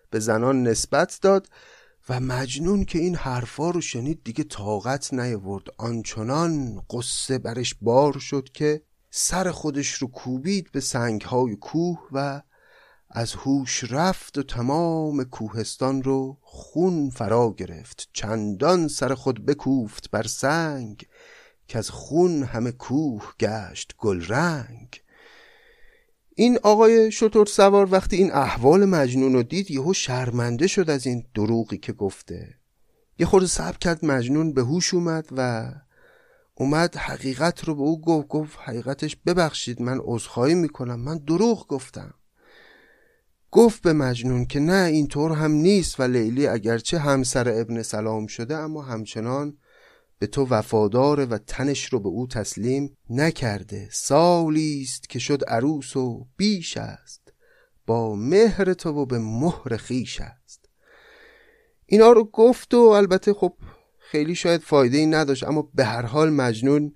به 0.09 0.19
زنان 0.19 0.63
نسبت 0.63 1.19
داد 1.21 1.47
و 2.09 2.19
مجنون 2.19 2.85
که 2.85 2.99
این 2.99 3.15
حرفا 3.15 3.69
رو 3.69 3.81
شنید 3.81 4.23
دیگه 4.23 4.43
طاقت 4.43 5.13
نیاورد. 5.13 5.67
آنچنان 5.77 6.81
قصه 6.89 7.37
برش 7.37 7.75
بار 7.81 8.19
شد 8.19 8.49
که 8.53 8.81
سر 9.11 9.51
خودش 9.51 9.93
رو 9.93 10.07
کوبید 10.07 10.71
به 10.71 10.79
سنگهای 10.79 11.55
کوه 11.55 11.99
و 12.11 12.41
از 13.09 13.33
هوش 13.33 13.83
رفت 13.91 14.37
و 14.37 14.43
تمام 14.43 15.23
کوهستان 15.23 16.03
رو 16.03 16.37
خون 16.41 17.09
فرا 17.09 17.53
گرفت. 17.57 18.09
چندان 18.13 18.87
سر 18.87 19.15
خود 19.15 19.45
بکوفت 19.45 20.11
بر 20.11 20.23
سنگ 20.23 21.05
که 21.67 21.77
از 21.77 21.89
خون 21.89 22.43
همه 22.43 22.71
کوه 22.71 23.33
گشت 23.39 23.95
گل 23.97 24.25
رنگ 24.25 25.01
این 26.39 26.59
آقای 26.63 27.11
شطور 27.11 27.45
سوار 27.45 27.87
وقتی 27.91 28.15
این 28.15 28.31
احوال 28.31 28.85
مجنون 28.85 29.33
رو 29.33 29.43
دید 29.43 29.71
یهو 29.71 29.93
شرمنده 29.93 30.67
شد 30.67 30.89
از 30.89 31.07
این 31.07 31.25
دروغی 31.35 31.77
که 31.77 31.93
گفته. 31.93 32.55
یه 33.19 33.25
خورده 33.25 33.47
صبر 33.47 33.77
کرد 33.77 34.05
مجنون 34.05 34.53
به 34.53 34.61
هوش 34.61 34.93
اومد 34.93 35.27
و 35.37 35.71
اومد 36.55 36.95
حقیقت 36.95 37.63
رو 37.63 37.75
به 37.75 37.81
او 37.81 38.01
گفت 38.01 38.27
گفت 38.27 38.57
حقیقتش 38.61 39.17
ببخشید 39.25 39.81
من 39.81 39.99
عذرخواهی 40.03 40.55
می‌کنم 40.55 40.99
من 40.99 41.17
دروغ 41.17 41.67
گفتم. 41.67 42.13
گفت 43.51 43.81
به 43.81 43.93
مجنون 43.93 44.45
که 44.45 44.59
نه 44.59 44.85
اینطور 44.85 45.31
هم 45.31 45.51
نیست 45.51 45.99
و 45.99 46.03
لیلی 46.03 46.47
اگرچه 46.47 46.99
همسر 46.99 47.61
ابن 47.61 47.81
سلام 47.81 48.27
شده 48.27 48.57
اما 48.57 48.81
همچنان 48.81 49.57
به 50.19 50.27
تو 50.27 50.45
وفاداره 50.45 51.25
و 51.25 51.37
تنش 51.37 51.85
رو 51.85 51.99
به 51.99 52.09
او 52.09 52.27
تسلیم 52.27 52.97
نکرده. 53.09 53.87
سالی 53.91 54.81
است 54.81 55.09
که 55.09 55.19
شد 55.19 55.43
عروس 55.47 55.95
و 55.95 56.27
بیش 56.37 56.77
است. 56.77 57.33
با 57.85 58.15
مهر 58.15 58.73
تو 58.73 58.89
و 58.89 59.05
به 59.05 59.19
مهر 59.19 59.77
خیش 59.77 60.21
است. 60.21 60.69
اینا 61.85 62.11
رو 62.11 62.23
گفت 62.23 62.73
و 62.73 62.77
البته 62.77 63.33
خب 63.33 63.53
خیلی 63.99 64.35
شاید 64.35 64.61
فایده 64.61 64.97
ای 64.97 65.05
نداشت 65.05 65.43
اما 65.43 65.69
به 65.73 65.85
هر 65.85 66.05
حال 66.05 66.29
مجنون 66.29 66.95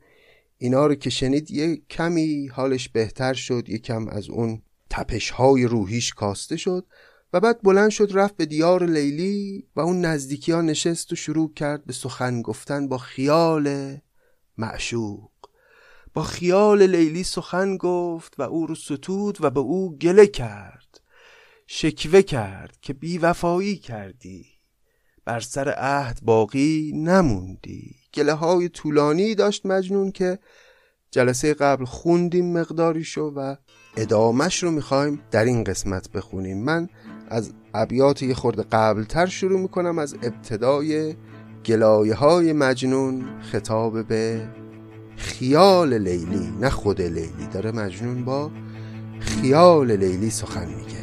اینا 0.58 0.88
رو 0.88 0.96
که 0.96 1.10
شنید 1.10 1.52
یه 1.52 1.82
کمی 1.90 2.48
حالش 2.48 2.90
بهتر 2.90 3.34
شد 3.34 3.70
یه 3.70 3.78
کم 3.78 4.08
از 4.08 4.30
اون 4.30 4.62
تپش 4.90 5.30
های 5.30 5.66
روحیش 5.66 6.14
کاسته 6.14 6.58
شد. 6.58 6.86
و 7.34 7.40
بعد 7.40 7.62
بلند 7.62 7.90
شد 7.90 8.10
رفت 8.14 8.38
به 8.38 8.46
دیار 8.46 8.86
لیلی 8.86 9.68
و 9.76 9.80
اون 9.80 10.06
نزدیکی 10.06 10.52
ها 10.52 10.62
نشست 10.62 11.12
و 11.12 11.16
شروع 11.16 11.54
کرد 11.54 11.86
به 11.86 11.94
سخن 11.94 12.42
گفتن 12.42 12.88
با 12.88 12.98
خیال 12.98 13.98
معشوق. 14.58 15.30
با 16.14 16.24
خیال 16.24 16.82
لیلی 16.82 17.24
سخن 17.24 17.78
گفت 17.78 18.40
و 18.40 18.42
او 18.42 18.68
رو 18.68 18.76
ستود 18.76 19.38
و 19.42 19.50
به 19.50 19.60
او 19.60 19.98
گله 19.98 20.28
کرد. 20.28 21.02
شکوه 21.68 22.22
کرد 22.22 22.78
که 22.82 22.94
بیوفایی 22.94 23.78
کردی. 23.78 24.46
بر 25.26 25.40
سر 25.40 25.70
عهد 25.70 26.20
باقی 26.22 26.92
نموندی. 26.96 27.96
گله 28.14 28.34
های 28.34 28.70
طولانی 28.70 29.36
داشت 29.36 29.66
مجنون 29.66 30.12
که 30.12 30.40
جلسه 31.12 31.54
قبل 31.54 31.86
خوندیم 31.86 32.54
مقداریشو 32.54 33.34
و 33.36 33.56
ادامش 33.98 34.64
رو 34.64 34.72
می‌خوایم 34.72 35.22
در 35.32 35.46
این 35.46 35.64
قسمت 35.64 36.12
بخونیم. 36.12 36.64
من 36.64 36.90
از 37.28 37.54
ابیات 37.74 38.24
یه 38.24 38.34
خورده 38.34 38.64
قبلتر 38.64 39.26
شروع 39.26 39.60
می‌کنم 39.60 40.00
از 40.00 40.16
ابتدای 40.24 41.16
گلایه 41.66 42.16
های 42.16 42.54
مجنون 42.54 43.24
خطاب 43.42 44.08
به 44.08 44.50
خیال 45.18 45.94
لیلی 45.94 46.54
نه 46.62 46.70
خود 46.70 47.02
لیلی. 47.02 47.48
داره 47.54 47.72
مجنون 47.72 48.26
با 48.26 48.52
خیال 49.20 49.92
لیلی 49.92 50.30
سخن 50.30 50.68
میگه. 50.68 51.03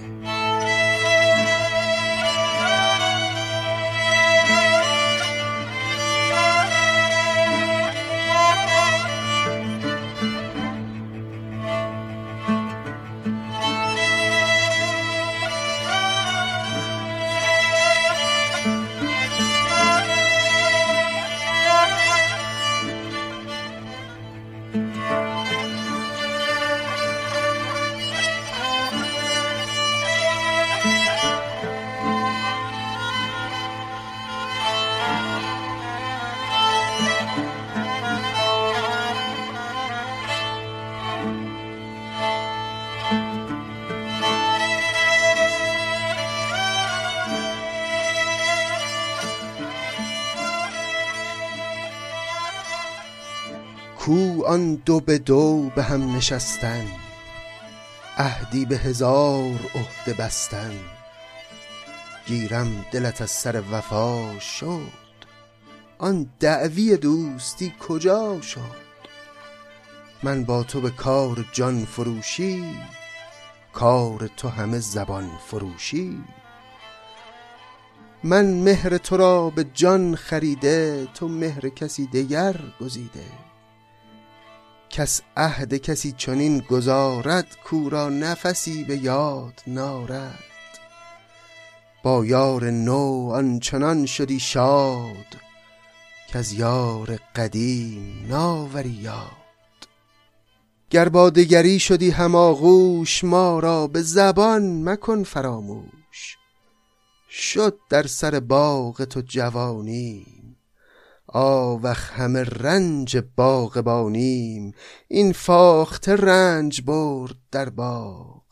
دو 54.85 55.01
به 55.01 55.19
دو 55.19 55.71
به 55.77 55.83
هم 55.83 56.17
نشستن 56.17 56.87
عهدی 58.19 58.65
به 58.65 58.79
هزار 58.79 59.61
عهده 59.75 60.15
بستن. 60.19 60.73
گیرم 62.27 62.85
دلت 62.93 63.23
از 63.23 63.31
سر 63.31 63.63
وفا 63.73 64.39
شد 64.39 64.93
آن 65.99 66.31
دعوی 66.41 66.97
دوستی 66.97 67.73
کجا 67.89 68.41
شد؟ 68.41 68.91
من 70.23 70.45
با 70.45 70.63
تو 70.63 70.81
به 70.81 70.91
کار 70.91 71.45
جان 71.53 71.85
فروشی 71.85 72.65
کار 73.73 74.31
تو 74.37 74.49
همه 74.49 74.79
زبان 74.79 75.31
فروشی. 75.47 76.25
من 78.25 78.45
مهر 78.45 78.99
تو 78.99 79.17
را 79.17 79.51
به 79.51 79.65
جان 79.75 80.15
خریده 80.17 81.09
تو 81.15 81.29
مهر 81.29 81.69
کسی 81.69 82.07
دیگر 82.07 82.57
گزیده. 82.81 83.50
کس 84.91 85.21
عهد 85.37 85.75
کسی 85.75 86.13
چنین 86.13 86.59
گذارد 86.59 87.47
کورا 87.65 88.09
نفسی 88.09 88.85
به 88.85 88.97
یاد 88.97 89.63
نارد. 89.67 90.45
با 92.03 92.25
یار 92.25 92.71
نو 92.71 93.31
آنچنان 93.35 94.07
شدی 94.07 94.41
شاد 94.41 95.37
که 96.29 96.39
از 96.39 96.53
یار 96.53 97.19
قدیم 97.37 98.27
ناوری 98.29 98.91
یاد. 98.91 99.31
گر 100.91 101.09
با 101.09 101.31
دگری 101.31 101.79
شدی 101.79 102.11
هماغوش 102.11 103.25
ما 103.25 103.59
را 103.59 103.87
به 103.87 104.03
زبان 104.03 104.89
مکن 104.89 105.23
فراموش. 105.23 106.37
شد 107.31 107.79
در 107.91 108.07
سر 108.07 108.41
باغ 108.41 109.05
تو 109.05 109.21
جوانی 109.21 110.40
آوخ 111.33 112.11
همه 112.11 112.43
رنج 112.43 113.19
باغبانیم. 113.37 114.73
این 115.09 115.33
فاخته 115.33 116.17
رنج 116.17 116.83
برد 116.83 117.37
در 117.51 117.69
باغ. 117.69 118.43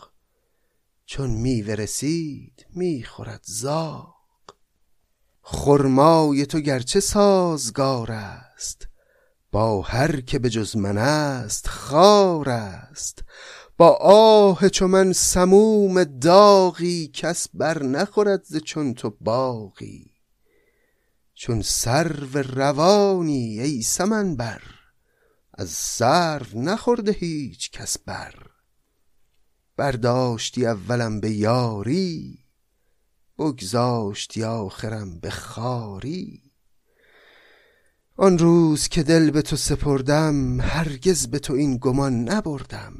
چون 1.06 1.30
میوه 1.30 1.74
رسید 1.74 2.66
می‌خورد 2.74 3.40
زاغ. 3.44 4.14
خرمای 5.42 6.46
تو 6.46 6.60
گرچه 6.60 7.00
سازگار 7.00 8.12
است 8.12 8.88
با 9.52 9.82
هر 9.82 10.20
که 10.20 10.38
به 10.38 10.50
جز 10.50 10.76
من 10.76 10.98
است 10.98 11.68
خار 11.68 12.48
است. 12.48 13.24
با 13.76 13.88
آه 14.00 14.68
چو 14.68 14.88
من 14.88 15.12
سموم 15.12 16.04
داغی 16.04 17.08
کس 17.08 17.48
بر 17.54 17.82
نخورد 17.82 18.44
ز 18.44 18.56
چون 18.56 18.94
تو 18.94 19.16
باغی. 19.20 20.17
چون 21.40 21.62
سرو 21.62 22.38
روانی 22.38 23.60
ای 23.60 23.82
سمن 23.82 24.36
بر 24.36 24.62
از 25.54 25.70
سرو 25.70 26.46
نخورده 26.54 27.12
هیچ 27.12 27.70
کس 27.70 27.98
بر. 27.98 28.34
برداشتی 29.76 30.66
اولم 30.66 31.20
به 31.20 31.30
یاری 31.30 32.38
بگذاشتی 33.38 34.44
آخرم 34.44 35.20
به 35.20 35.30
خاری. 35.30 36.42
آن 38.16 38.38
روز 38.38 38.88
که 38.88 39.02
دل 39.02 39.30
به 39.30 39.42
تو 39.42 39.56
سپردم 39.56 40.60
هرگز 40.60 41.26
به 41.26 41.38
تو 41.38 41.52
این 41.52 41.78
گمان 41.80 42.28
نبردم. 42.28 42.94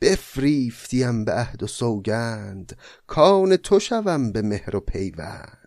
بفریفتیم 0.00 1.24
به 1.24 1.32
عهد 1.32 1.62
و 1.62 1.66
سوگند 1.66 2.76
کان 3.06 3.56
تو 3.56 3.80
شوم 3.80 4.32
به 4.32 4.42
مهر 4.42 4.76
و 4.76 4.80
پیوند. 4.80 5.57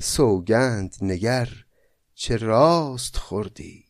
سوگند 0.00 0.96
نگر 1.00 1.48
چه 2.14 2.36
راست 2.36 3.16
خوردی؟ 3.16 3.84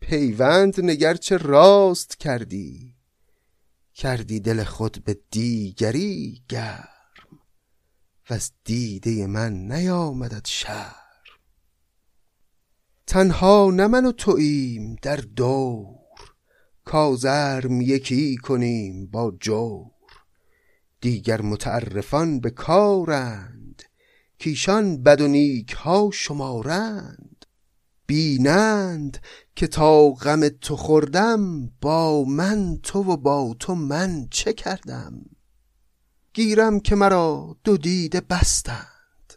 پیوند 0.00 0.80
نگر 0.80 1.14
چه 1.14 1.36
راست 1.36 2.18
کردی؟ 2.18 2.96
کردی 3.94 4.40
دل 4.40 4.64
خود 4.64 5.04
به 5.04 5.18
دیگری 5.30 6.42
گرم 6.48 6.88
و 8.30 8.34
از 8.34 8.52
دیده 8.64 9.26
من 9.26 9.52
نیامدد 9.52 10.46
شرم. 10.46 10.94
تنها 13.06 13.70
نه 13.74 13.86
من 13.86 14.06
و 14.06 14.12
توییم 14.12 14.96
در 15.02 15.16
دور 15.16 15.98
کازرم 16.84 17.80
یکی 17.80 18.36
کنیم 18.36 19.06
با 19.06 19.30
جور. 19.40 19.90
دیگر 21.00 21.42
متعرفان 21.42 22.40
به 22.40 22.50
کارند 22.50 23.63
کیشان 24.38 25.02
بد 25.02 25.20
و 25.20 25.28
نیک 25.28 25.72
ها 25.72 26.10
شمارند. 26.12 27.46
بینند 28.06 29.18
که 29.56 29.66
تا 29.66 30.10
غم 30.10 30.48
تو 30.48 30.76
خوردم 30.76 31.66
با 31.80 32.24
من 32.24 32.78
تو 32.82 33.02
و 33.02 33.16
با 33.16 33.56
تو 33.58 33.74
من 33.74 34.28
چه 34.30 34.52
کردم؟ 34.52 35.22
گیرم 36.34 36.80
که 36.80 36.94
مرا 36.94 37.56
دو 37.64 37.76
دیده 37.76 38.20
بستند. 38.20 39.34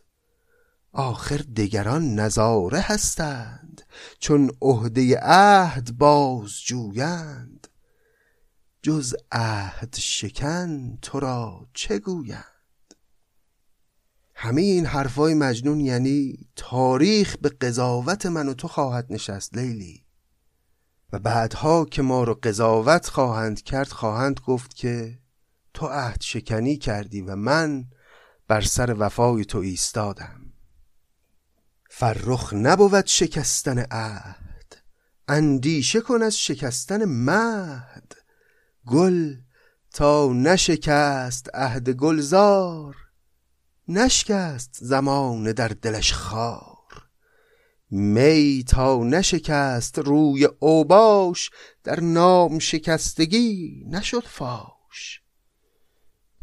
آخر 0.91 1.37
دگران 1.37 2.15
نظاره 2.15 2.79
هستند 2.79 3.81
چون 4.19 4.51
عهده 4.61 5.19
عهد 5.21 5.97
باز 5.97 6.61
جویند. 6.65 7.67
جز 8.81 9.15
عهد 9.31 9.95
شکن 9.99 10.97
تو 11.01 11.19
را 11.19 11.67
چه 11.73 11.99
گویند؟ 11.99 12.56
همه 14.39 14.61
این 14.61 14.85
حرفای 14.85 15.33
مجنون 15.33 15.79
یعنی 15.79 16.47
تاریخ 16.55 17.37
به 17.41 17.49
قضاوت 17.49 18.25
من 18.25 18.49
و 18.49 18.53
تو 18.53 18.67
خواهد 18.67 19.05
نشست 19.09 19.57
لیلی. 19.57 20.05
و 21.13 21.19
بعدها 21.19 21.85
که 21.85 22.01
ما 22.01 22.23
رو 22.23 22.39
قضاوت 22.43 23.07
خواهند 23.07 23.61
کرد 23.61 23.87
خواهند 23.87 24.39
گفت 24.39 24.73
که 24.73 25.19
تو 25.73 25.85
عهد 25.85 26.21
شکنی 26.21 26.77
کردی 26.77 27.21
و 27.21 27.35
من 27.35 27.85
بر 28.47 28.61
سر 28.61 28.95
وفای 28.99 29.45
تو 29.45 29.57
ایستادم. 29.57 30.41
فرخ 31.89 32.53
نبود 32.53 33.05
شکستن 33.05 33.85
عهد 33.91 34.77
اندیشه 35.27 36.01
کن 36.01 36.21
از 36.21 36.37
شکستن 36.37 37.05
مهد. 37.05 38.15
گل 38.85 39.35
تا 39.93 40.33
نشکست 40.33 41.49
عهد 41.53 41.89
گلزار 41.89 43.06
نشکست 43.87 44.77
زمان 44.81 45.51
در 45.51 45.67
دلش 45.67 46.13
خار. 46.13 46.77
می 47.89 48.63
تا 48.67 49.03
نشکست 49.03 49.99
روی 49.99 50.47
اوباش 50.59 51.49
در 51.83 51.99
نام 51.99 52.59
شکستگی 52.59 53.83
نشد 53.89 54.23
فاش. 54.23 55.21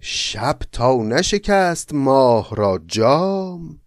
شب 0.00 0.58
تا 0.72 0.96
نشکست 0.96 1.94
ماه 1.94 2.56
را 2.56 2.80
جام 2.86 3.80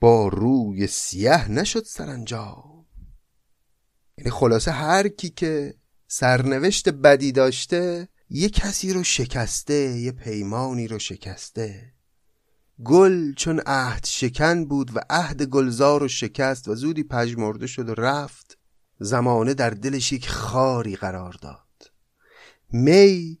با 0.00 0.28
روی 0.28 0.86
سیه 0.86 1.50
نشد 1.50 1.84
سرانجام. 1.84 2.86
یعنی 4.18 4.30
خلاصه 4.30 4.70
هر 4.70 5.08
کی 5.08 5.30
که 5.30 5.74
سرنوشت 6.06 6.88
بدی 6.88 7.32
داشته 7.32 8.08
یه 8.30 8.48
کسی 8.48 8.92
رو 8.92 9.02
شکسته 9.02 9.98
یه 9.98 10.12
پیمانی 10.12 10.88
رو 10.88 10.98
شکسته. 10.98 11.93
گل 12.82 13.32
چون 13.32 13.60
عهد 13.66 14.06
شکن 14.06 14.64
بود 14.64 14.96
و 14.96 15.00
عهد 15.10 15.42
گلزار 15.42 16.00
رو 16.00 16.08
شکست 16.08 16.68
و 16.68 16.74
زودی 16.74 17.02
پژمرده 17.02 17.66
شد 17.66 17.88
و 17.88 17.94
رفت 17.94 18.58
زمانه 18.98 19.54
در 19.54 19.70
دلش 19.70 20.12
یک 20.12 20.28
خاری 20.28 20.96
قرار 20.96 21.36
داد. 21.42 21.92
می 22.72 23.38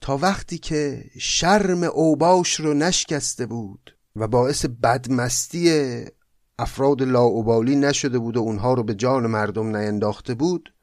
تا 0.00 0.16
وقتی 0.16 0.58
که 0.58 1.04
شرم 1.20 1.82
اوباش 1.82 2.60
رو 2.60 2.74
نشکسته 2.74 3.46
بود 3.46 3.96
و 4.16 4.28
باعث 4.28 4.64
بدمستی 4.66 6.04
افراد 6.58 7.02
لاعبالی 7.02 7.76
نشده 7.76 8.18
بود 8.18 8.36
و 8.36 8.40
اونها 8.40 8.74
رو 8.74 8.82
به 8.82 8.94
جان 8.94 9.26
مردم 9.26 9.76
نینداخته 9.76 10.34
بود 10.34 10.74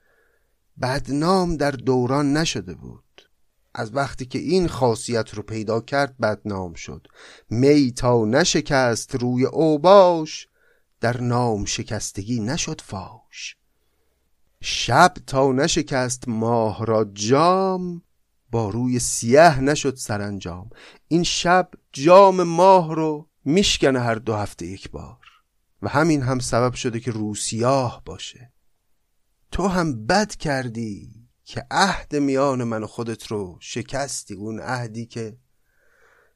بدنام 0.81 1.57
در 1.57 1.71
دوران 1.71 2.37
نشده 2.37 2.73
بود. 2.73 3.12
از 3.73 3.95
وقتی 3.95 4.25
که 4.25 4.39
این 4.39 4.67
خاصیت 4.67 5.33
رو 5.33 5.43
پیدا 5.43 5.81
کرد 5.81 6.17
بدنام 6.17 6.73
شد. 6.73 7.07
می 7.49 7.91
تا 7.91 8.25
نشکست 8.25 9.15
روی 9.15 9.45
اوباش 9.45 10.47
در 10.99 11.21
نام 11.21 11.65
شکستگی 11.65 12.39
نشد 12.39 12.81
فاش. 12.81 13.57
شب 14.61 15.13
تا 15.27 15.51
نشکست 15.51 16.27
ماه 16.27 16.85
را 16.85 17.05
جام 17.13 18.01
با 18.51 18.69
روی 18.69 18.99
سیه 18.99 19.59
نشد 19.59 19.95
سرانجام. 19.95 20.69
این 21.07 21.23
شب 21.23 21.69
جام 21.93 22.43
ماه 22.43 22.95
رو 22.95 23.29
میشکنه 23.45 23.99
هر 23.99 24.15
دو 24.15 24.35
هفته 24.35 24.65
یک 24.65 24.91
بار. 24.91 25.17
و 25.81 25.89
همین 25.89 26.21
هم 26.21 26.39
سبب 26.39 26.73
شده 26.73 26.99
که 26.99 27.11
روسیاه 27.11 28.01
باشه. 28.05 28.53
تو 29.51 29.67
هم 29.67 30.05
بد 30.05 30.35
کردی. 30.35 31.22
که 31.43 31.67
عهد 31.71 32.15
میان 32.15 32.63
من 32.63 32.83
و 32.83 32.87
خودت 32.87 33.27
رو 33.27 33.57
شکستی. 33.59 34.33
اون 34.33 34.59
عهدی 34.59 35.05
که 35.05 35.37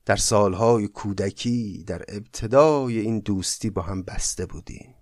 در 0.06 0.16
سالهای 0.16 0.88
کودکی 0.88 1.84
در 1.88 2.04
ابتدای 2.08 3.00
این 3.00 3.20
دوستی 3.20 3.70
با 3.70 3.82
هم 3.82 4.04
بسته 4.04 4.46
بودیم. 4.46 4.96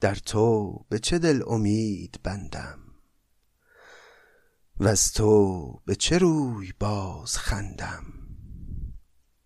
در 0.00 0.14
تو 0.14 0.74
به 0.88 0.98
چه 0.98 1.18
دل 1.18 1.42
امید 1.46 2.20
بندم؟ 2.22 2.78
و 4.80 4.88
از 4.88 5.12
تو 5.12 5.72
به 5.86 5.94
چه 5.94 6.18
روی 6.18 6.72
باز 6.80 7.38
خندم؟ 7.38 8.04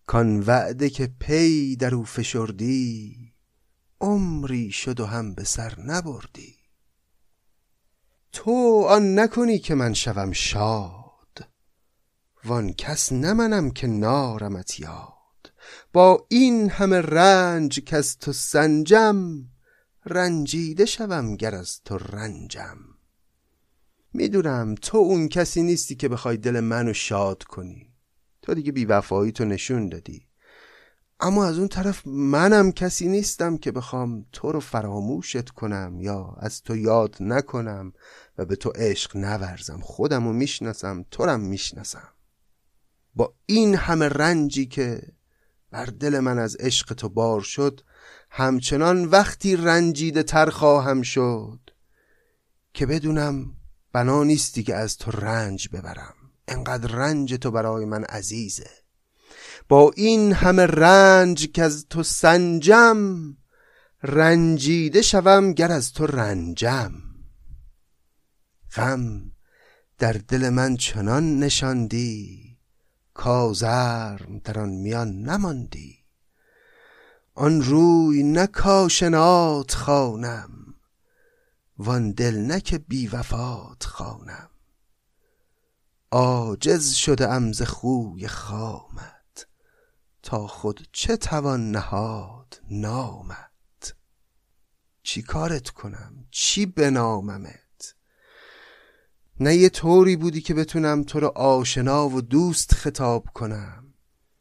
کان 0.05 0.39
وعده 0.39 0.89
که 0.89 1.07
پی 1.19 1.75
در 1.75 1.95
او 1.95 2.03
فشردی 2.03 3.33
عمری 4.01 4.71
شد 4.71 4.99
و 4.99 5.05
هم 5.05 5.33
به 5.33 5.43
سر 5.43 5.79
نبردی. 5.79 6.52
تو 8.33 8.85
آن 8.89 9.19
نکنی 9.19 9.59
که 9.59 9.75
من 9.75 9.93
شوم 9.93 10.31
شاد. 10.31 11.49
وان 12.45 12.73
کس 12.73 13.11
نمنم 13.11 13.71
که 13.71 13.87
نارمت 13.87 14.79
یاد. 14.79 15.53
با 15.93 16.25
این 16.29 16.69
همه 16.69 17.01
رنج 17.01 17.83
که 17.83 17.97
از 17.97 18.17
تو 18.17 18.33
سنجم 18.33 19.45
رنجیده 20.05 20.85
شوم 20.85 21.35
گر 21.35 21.55
از 21.55 21.81
تو 21.85 21.97
رنجم. 21.97 22.77
می‌دونم 24.13 24.75
تو 24.75 24.97
اون 24.97 25.27
کسی 25.27 25.63
نیستی 25.63 25.95
که 25.95 26.09
بخوای 26.09 26.37
دل 26.37 26.59
منو 26.59 26.93
شاد 26.93 27.43
کنی. 27.43 27.93
تو 28.41 28.53
دیگه 28.53 28.71
بیوفایی 28.71 29.31
تو 29.31 29.45
نشون 29.45 29.89
دادی. 29.89 30.27
اما 31.23 31.45
از 31.45 31.57
اون 31.57 31.67
طرف 31.67 32.07
منم 32.07 32.71
کسی 32.71 33.07
نیستم 33.07 33.57
که 33.57 33.71
بخوام 33.71 34.25
تو 34.31 34.51
رو 34.51 34.59
فراموشت 34.59 35.49
کنم 35.49 35.97
یا 35.99 36.35
از 36.39 36.61
تو 36.61 36.77
یاد 36.77 37.15
نکنم 37.19 37.93
و 38.37 38.45
به 38.45 38.55
تو 38.55 38.69
عشق 38.69 39.17
نورزم. 39.17 39.79
خودم 39.79 40.27
رو 40.27 40.33
می‌شناسم 40.33 41.05
تو 41.11 41.25
رم 41.25 41.39
می‌شناسم. 41.39 42.09
با 43.15 43.33
این 43.45 43.75
همه 43.75 44.09
رنجی 44.09 44.65
که 44.65 45.01
بر 45.71 45.85
دل 45.85 46.19
من 46.19 46.39
از 46.39 46.55
عشق 46.55 46.93
تو 46.93 47.09
بار 47.09 47.41
شد 47.41 47.81
همچنان 48.29 49.05
وقتی 49.05 49.55
رنجیده 49.55 50.23
تر 50.23 50.49
خواهم 50.49 51.01
شد 51.01 51.59
که 52.73 52.85
بدونم 52.85 53.53
بنا 53.93 54.23
نیستی 54.23 54.63
که 54.63 54.75
از 54.75 54.97
تو 54.97 55.11
رنج 55.11 55.69
ببرم. 55.73 56.15
انقدر 56.47 56.91
رنج 56.91 57.33
تو 57.33 57.51
برای 57.51 57.85
من 57.85 58.03
عزیزه. 58.03 58.82
با 59.69 59.91
این 59.95 60.33
همه 60.33 60.65
رنج 60.65 61.51
که 61.51 61.63
از 61.63 61.85
تو 61.89 62.03
سنجم 62.03 63.33
رنجیده 64.03 65.01
شوم 65.01 65.53
گر 65.53 65.71
از 65.71 65.93
تو 65.93 66.07
رنجم. 66.07 66.91
غم 68.75 69.31
در 69.97 70.13
دل 70.13 70.49
من 70.49 70.77
چنان 70.77 71.39
نشاندی 71.39 72.43
کازرم 73.13 74.41
در 74.43 74.59
آن 74.59 74.69
میان 74.69 75.21
نماندی. 75.21 75.97
آن 77.35 77.61
روی 77.61 78.23
نه 78.23 78.47
کاشنات 78.47 79.73
خوانم 79.73 80.49
وان 81.77 82.11
دل 82.11 82.35
نه 82.35 82.61
که 82.61 82.77
بی 82.77 83.07
وفات 83.07 83.83
خوانم. 83.83 84.49
عاجز 86.11 86.91
شده 86.91 87.29
ام 87.29 87.51
ز 87.51 87.61
خوی 87.61 88.27
خامت 88.27 89.12
تا 90.23 90.47
خود 90.47 90.87
چه 90.91 91.17
توان 91.17 91.71
نهاد 91.71 92.61
نامت؟ 92.71 93.95
چی 95.03 95.21
کارت 95.21 95.69
کنم؟ 95.69 96.25
چی 96.31 96.65
بناممت 96.65 97.95
نه 99.39 99.55
یه 99.55 99.69
طوری 99.69 100.15
بودی 100.15 100.41
که 100.41 100.53
بتونم 100.53 101.03
تو 101.03 101.19
رو 101.19 101.27
آشنا 101.27 102.09
و 102.09 102.21
دوست 102.21 102.73
خطاب 102.73 103.25
کنم. 103.33 103.93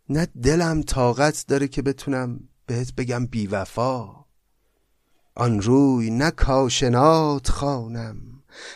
نه 0.09 0.27
دلم 0.42 0.83
طاقت 0.83 1.45
داره 1.49 1.68
که 1.68 1.83
بتونم 1.83 2.49
بهت 2.66 2.95
بگم 2.95 3.27
بیوفا. 3.27 4.25
آن 5.35 5.61
روی 5.61 6.11
نه 6.11 6.31
کاشنات 6.31 7.49
خانم 7.49 8.16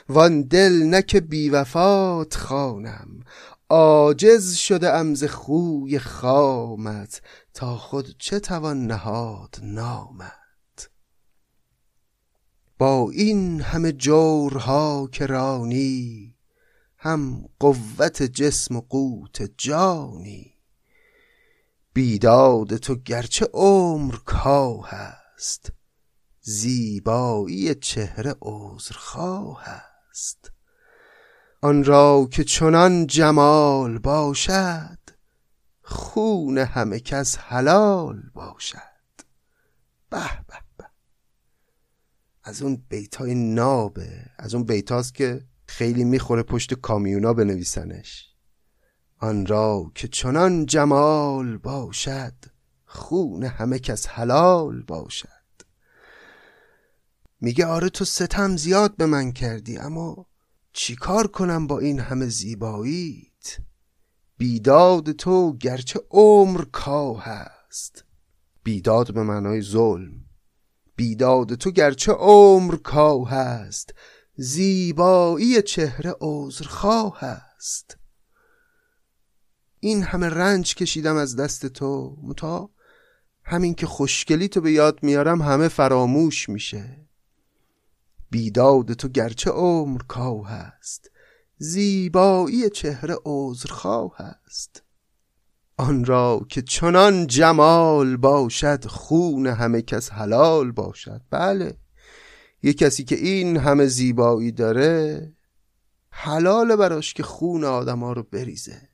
وان 0.09 0.42
دل 0.42 0.73
نه 0.73 1.03
که 1.03 1.21
بیوفات 1.21 2.35
خانم 2.35 3.21
عاجز 3.71 4.55
شده 4.55 4.93
ام 4.93 5.15
ز 5.15 5.25
خوی 5.25 5.99
خامت 5.99 7.23
تا 7.55 7.77
خود 7.77 8.17
چه 8.19 8.41
توان 8.41 8.87
نهاد 8.87 9.57
نامت. 9.63 10.91
با 12.79 13.11
این 13.11 13.61
همه 13.61 13.93
جورها 13.93 15.09
که 15.13 15.27
رانی 15.27 16.35
هم 16.99 17.49
قوت 17.61 18.23
جسم 18.23 18.77
و 18.77 18.81
قوت 18.81 19.51
جانی. 19.59 20.55
بیداد 21.93 22.77
تو 22.77 22.95
گرچه 22.95 23.47
عمر 23.55 24.17
کاه 24.25 24.95
است 24.95 25.73
زیبایی 26.41 27.75
چهره 27.75 28.37
عذرخواه 28.43 29.63
است. 30.11 30.56
آن 31.67 31.85
را 31.85 32.29
که 32.31 32.45
چنان 32.45 33.07
جمال 33.07 33.99
باشد 33.99 34.99
خون 35.83 36.59
همه 36.59 37.01
کس 37.01 37.39
حلال 37.39 38.23
باشد. 38.35 38.79
به 40.11 40.19
به 40.49 40.87
از 42.45 42.63
اون 42.63 42.83
بیتای 42.89 43.35
نابه 43.35 44.27
از 44.39 44.55
اون 44.55 44.65
بیتاست 44.65 45.15
که 45.15 45.45
خیلی 45.67 46.05
می‌خوره 46.05 46.43
پشت 46.43 46.75
کامیونا 46.75 47.35
بنویسنش. 47.35 48.35
آن 49.19 49.47
را 49.47 49.91
که 49.95 50.09
چنان 50.09 50.67
جمال 50.67 51.57
باشد 51.57 52.35
خون 52.85 53.45
همه 53.45 53.79
کس 53.79 54.07
حلال 54.07 54.83
باشد. 54.83 55.29
میگه 57.41 57.67
آره 57.67 57.89
تو 57.89 58.05
ستم 58.05 58.57
زیاد 58.57 58.97
به 58.97 59.07
من 59.07 59.33
کردی 59.33 59.79
اما 59.79 60.27
چیکار 60.79 61.27
کنم 61.27 61.67
با 61.67 61.79
این 61.79 62.01
همه 62.01 62.27
زیباییت؟ 62.27 63.59
بیداد 64.39 65.12
تو 65.12 65.57
گرچه 65.57 66.01
عمر 66.11 66.65
کاه 66.73 67.25
هست 67.25 68.05
بیداد 68.62 69.15
به 69.15 69.23
معنای 69.23 69.62
ظلم. 69.62 70.12
بیداد 70.97 71.55
تو 71.55 71.71
گرچه 71.71 72.12
عمر 72.12 72.77
کاه 72.77 73.33
است. 73.33 73.95
زیبایی 74.37 75.62
چهره 75.62 76.15
عذرخواه 76.21 77.25
است. 77.25 77.97
این 79.81 80.03
همه 80.03 80.29
رنج 80.29 80.75
کشیدم 80.75 81.17
از 81.17 81.37
دست 81.37 81.67
تو 81.67 82.17
متا. 82.23 82.71
همین 83.45 83.75
که 83.75 83.87
خوشگلی 83.87 84.49
تو 84.49 84.61
به 84.61 84.73
یاد 84.73 85.03
میارم 85.03 85.43
همه 85.43 85.69
فراموش 85.69 86.49
میشه. 86.49 87.06
بیداد 88.31 88.93
تو 88.93 89.09
گرچه 89.09 89.51
عمر 89.51 90.03
کاه 90.09 90.49
هست 90.49 91.11
زیبایی 91.59 92.71
چهره 92.71 93.17
عذرخواه 93.25 94.12
هست 94.17 94.83
آن 95.77 96.05
را 96.05 96.47
که 96.49 96.62
چنان 96.62 97.27
جمال 97.27 98.17
باشد 98.17 98.85
خون 98.85 99.47
همه 99.47 99.83
کس 99.83 100.12
حلال 100.12 100.73
باشد. 100.73 101.23
بله 101.31 101.77
یه 102.62 102.73
کسی 102.73 103.05
که 103.05 103.15
این 103.17 103.57
همه 103.57 103.87
زیبایی 103.87 104.53
داره 104.53 105.33
حلال 106.11 106.77
براش 106.77 107.15
که 107.15 107.23
خون 107.23 107.65
آدم 107.65 107.99
ها 107.99 108.12
رو 108.12 108.23
بریزه. 108.23 108.89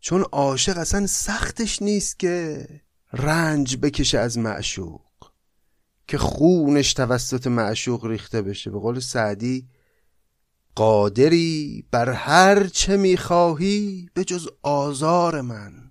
چون 0.00 0.22
عاشق 0.22 0.78
اصلا 0.78 1.06
سختش 1.06 1.82
نیست 1.82 2.18
که 2.18 2.66
رنج 3.12 3.76
بکشه 3.76 4.18
از 4.18 4.38
معشوق. 4.38 5.00
که 6.12 6.18
خونش 6.18 6.94
توسط 6.94 7.46
معشوق 7.46 8.06
ریخته 8.06 8.42
بشه. 8.42 8.70
به 8.70 8.78
قول 8.78 9.00
سعدی 9.00 9.68
قادری 10.74 11.84
بر 11.90 12.10
هر 12.10 12.66
چه 12.66 12.96
می‌خواهی 12.96 14.08
به 14.14 14.24
جز 14.24 14.48
آزار 14.62 15.40
من. 15.40 15.90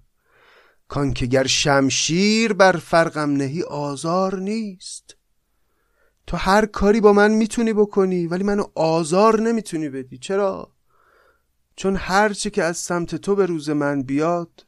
کان 0.88 1.14
که 1.14 1.26
گر 1.26 1.48
شمشیر 1.48 2.54
بر 2.54 2.72
فرقم 2.72 3.32
نهی 3.32 3.64
آزار 3.64 4.40
نیست. 4.40 5.16
تو 6.28 6.38
هر 6.38 6.66
کاری 6.66 7.02
با 7.02 7.14
من 7.14 7.32
می‌تونی 7.32 7.74
بکنی 7.74 8.28
ولی 8.28 8.44
منو 8.44 8.64
آزار 8.76 9.42
نمی‌تونی 9.42 9.90
بدی. 9.90 10.18
چرا؟ 10.18 10.76
چون 11.76 11.96
هرچه 11.96 12.50
که 12.50 12.64
از 12.64 12.78
سمت 12.78 13.16
تو 13.16 13.36
به 13.36 13.46
روز 13.46 13.70
من 13.70 14.02
بیاد 14.02 14.66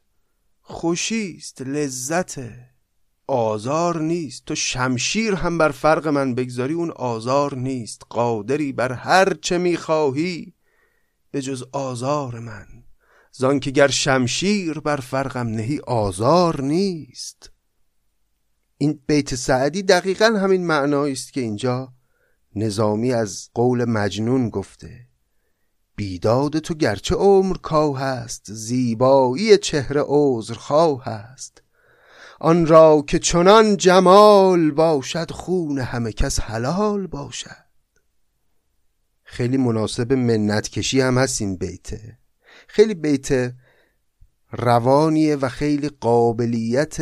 خوشیست 0.60 1.62
لذته 1.62 2.73
آزار 3.26 4.00
نیست. 4.00 4.44
تو 4.46 4.54
شمشیر 4.54 5.34
هم 5.34 5.58
بر 5.58 5.70
فرق 5.70 6.08
من 6.08 6.34
بگذاری 6.34 6.74
اون 6.74 6.90
آزار 6.90 7.56
نیست. 7.56 8.02
قادری 8.10 8.72
بر 8.72 8.92
هر 8.92 9.34
چه 9.34 9.58
می‌خواهی 9.58 10.54
به 11.30 11.42
جز 11.42 11.64
آزار 11.72 12.40
من. 12.40 12.66
زان 13.32 13.60
که 13.60 13.70
گر 13.70 13.88
شمشیر 13.88 14.80
بر 14.80 14.96
فرقم 14.96 15.48
نهی 15.48 15.80
آزار 15.86 16.60
نیست. 16.60 17.50
این 18.78 19.00
بیت 19.06 19.34
سعدی 19.34 19.82
دقیقا 19.82 20.26
همین 20.26 20.66
معنایی 20.66 21.12
است 21.12 21.32
که 21.32 21.40
اینجا 21.40 21.92
نظامی 22.56 23.12
از 23.12 23.50
قول 23.54 23.84
مجنون 23.84 24.48
گفته. 24.48 25.06
بیداد 25.96 26.58
تو 26.58 26.74
گرچه 26.74 27.14
عمر 27.14 27.56
کاه 27.56 28.00
هست 28.00 28.52
زیبایی 28.52 29.58
چهره 29.58 30.04
عذرخواه 30.06 31.04
هست 31.04 31.63
آن 32.44 32.66
را 32.66 33.04
که 33.06 33.18
چنان 33.18 33.76
جمال 33.76 34.70
باشد 34.70 35.30
خون 35.30 35.78
همه 35.78 36.12
کس 36.12 36.40
حلال 36.40 37.06
باشد. 37.06 37.64
خیلی 39.24 39.56
مناسب 39.56 40.12
منت 40.12 40.68
کشی 40.68 41.00
هم 41.00 41.18
هست 41.18 41.42
این 41.42 41.56
بیته. 41.56 42.18
خیلی 42.68 42.94
بیت 42.94 43.54
روانیه 44.52 45.36
و 45.36 45.48
خیلی 45.48 45.88
قابلیت 45.88 47.00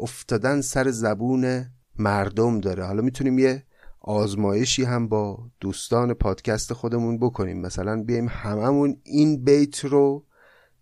افتادن 0.00 0.60
سر 0.60 0.90
زبون 0.90 1.64
مردم 1.98 2.60
داره. 2.60 2.84
حالا 2.84 3.02
می‌تونیم 3.02 3.38
یه 3.38 3.64
آزمایشی 4.00 4.84
هم 4.84 5.08
با 5.08 5.50
دوستان 5.60 6.14
پادکست 6.14 6.72
خودمون 6.72 7.18
بکنیم. 7.18 7.60
مثلا 7.60 8.02
بیایم 8.02 8.28
هممون 8.28 8.96
این 9.04 9.44
بیت 9.44 9.84
رو 9.84 10.24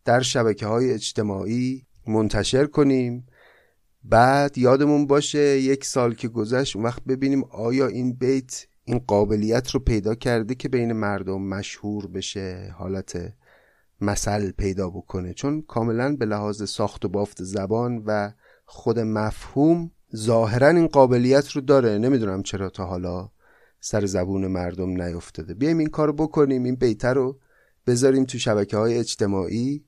در 0.04 0.20
شبکه 0.20 0.66
های 0.66 0.92
اجتماعی 0.92 1.86
منتشر 2.06 2.66
کنیم. 2.66 3.26
بعد 4.04 4.58
یادمون 4.58 5.06
باشه 5.06 5.60
یک 5.60 5.84
سال 5.84 6.14
که 6.14 6.28
گذشت 6.28 6.76
اون 6.76 6.84
وقت 6.84 7.04
ببینیم 7.04 7.44
آیا 7.44 7.86
این 7.86 8.12
بیت 8.12 8.66
این 8.84 8.98
قابلیت 9.06 9.70
رو 9.70 9.80
پیدا 9.80 10.14
کرده 10.14 10.54
که 10.54 10.68
بین 10.68 10.92
مردم 10.92 11.42
مشهور 11.42 12.06
بشه 12.06 12.74
حالت 12.78 13.34
مثل 14.00 14.50
پیدا 14.50 14.90
بکنه. 14.90 15.34
چون 15.34 15.62
کاملا 15.62 16.16
به 16.16 16.26
لحاظ 16.26 16.62
ساخت 16.62 17.04
و 17.04 17.08
بافت 17.08 17.42
زبان 17.42 18.02
و 18.06 18.32
خود 18.64 18.98
مفهوم 18.98 19.90
ظاهرا 20.16 20.68
این 20.68 20.86
قابلیت 20.86 21.50
رو 21.50 21.60
داره. 21.60 21.98
نمی‌دونم 21.98 22.42
چرا 22.42 22.70
تا 22.70 22.84
حالا 22.84 23.30
سر 23.80 24.06
زبون 24.06 24.46
مردم 24.46 25.02
نیفتاده. 25.02 25.54
بیایم 25.54 25.78
این 25.78 25.88
کار 25.88 26.12
بکنیم 26.12 26.64
این 26.64 26.74
بیته 26.74 27.08
رو 27.08 27.38
بذاریم 27.86 28.24
تو 28.24 28.38
شبکه 28.38 28.76
های 28.76 28.98
اجتماعی 28.98 29.84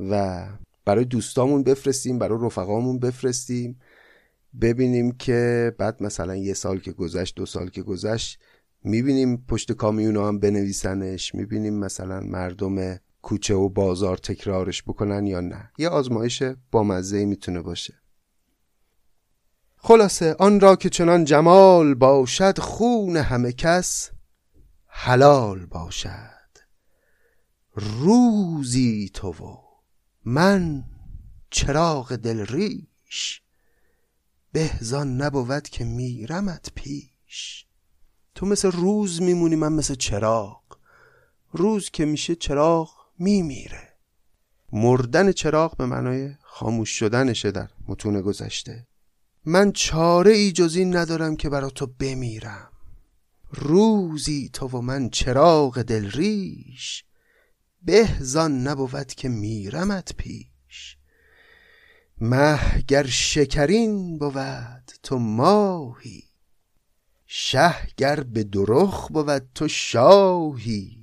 و 0.00 0.46
برای 0.84 1.04
دوستامون 1.04 1.62
بفرستیم 1.62 2.18
برای 2.18 2.38
رفقامون 2.42 2.98
بفرستیم 2.98 3.80
ببینیم 4.60 5.12
که 5.12 5.72
بعد 5.78 6.02
مثلا 6.02 6.36
یه 6.36 6.54
سال 6.54 6.78
که 6.78 6.92
گذشت 6.92 7.34
دو 7.34 7.46
سال 7.46 7.68
که 7.68 7.82
گذشت 7.82 8.38
می‌بینیم 8.84 9.44
پشت 9.48 9.72
کامیون 9.72 10.16
هم 10.16 10.38
بنویسنش 10.38 11.34
می‌بینیم 11.34 11.74
مثلا 11.74 12.20
مردم 12.20 13.00
کوچه 13.22 13.54
و 13.54 13.68
بازار 13.68 14.16
تکرارش 14.16 14.82
بکنن 14.82 15.26
یا 15.26 15.40
نه. 15.40 15.70
یه 15.78 15.88
آزمایش 15.88 16.42
با 16.70 16.82
مزه 16.82 17.24
می‌تونه 17.24 17.60
باشه. 17.60 17.94
خلاصه 19.76 20.36
آن 20.38 20.60
را 20.60 20.76
که 20.76 20.88
چنان 20.88 21.24
جمال 21.24 21.94
باشد 21.94 22.58
خون 22.58 23.16
همه 23.16 23.52
کس 23.52 24.10
حلال 24.86 25.66
باشد. 25.66 26.40
روزی 27.74 29.10
تو 29.14 29.28
و 29.28 29.69
من 30.24 30.84
چراغ 31.50 32.16
دل 32.16 32.46
ریش 32.46 33.42
بهزان 34.52 35.22
نبود 35.22 35.68
که 35.68 35.84
میرمت 35.84 36.72
پیش. 36.74 37.66
تو 38.34 38.46
مثل 38.46 38.70
روز 38.70 39.22
میمونی 39.22 39.56
من 39.56 39.72
مثل 39.72 39.94
چراغ. 39.94 40.60
روز 41.52 41.90
که 41.90 42.04
میشه 42.04 42.34
چراغ 42.34 42.90
میمیره. 43.18 43.88
مردن 44.72 45.32
چراغ 45.32 45.76
به 45.76 45.86
معنای 45.86 46.34
خاموش 46.42 46.90
شدنشه 46.90 47.50
در 47.50 47.70
متون 47.88 48.20
گذشته. 48.20 48.86
من 49.44 49.72
چاره 49.72 50.32
ای 50.32 50.52
جز 50.52 50.76
این 50.76 50.96
ندارم 50.96 51.36
که 51.36 51.48
برا 51.48 51.70
تو 51.70 51.86
بمیرم. 51.86 52.70
روزی 53.50 54.50
تو 54.52 54.68
و 54.68 54.80
من 54.80 55.10
چراغ 55.10 55.82
دل 55.82 56.10
ریش 57.86 58.08
بهزان 58.08 58.68
نبود 58.68 59.06
که 59.06 59.28
میرمت 59.28 60.12
پیش. 60.16 60.96
مه 62.20 62.82
گر 62.88 63.06
شکرین 63.06 64.18
بود 64.18 64.92
تو 65.02 65.18
ماهی 65.18 66.24
شه 67.26 67.74
گر 67.96 68.20
به 68.20 68.44
درخ 68.44 69.08
بود 69.08 69.50
تو 69.54 69.68
شاهی. 69.68 71.00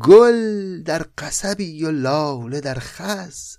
گل 0.00 0.82
در 0.82 1.06
قصبی 1.18 1.84
و 1.84 1.90
لاله 1.90 2.60
در 2.60 2.78
خز 2.78 3.56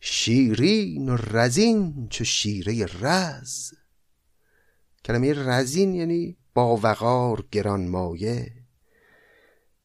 شیرین 0.00 1.08
و 1.08 1.16
رزین 1.16 2.08
چو 2.10 2.24
شیره 2.24 2.86
رز. 2.86 3.72
کلمه 5.04 5.32
رزین 5.32 5.94
یعنی 5.94 6.36
با 6.54 6.76
وقار 6.76 7.44
گران 7.50 7.88
مایه 7.88 8.57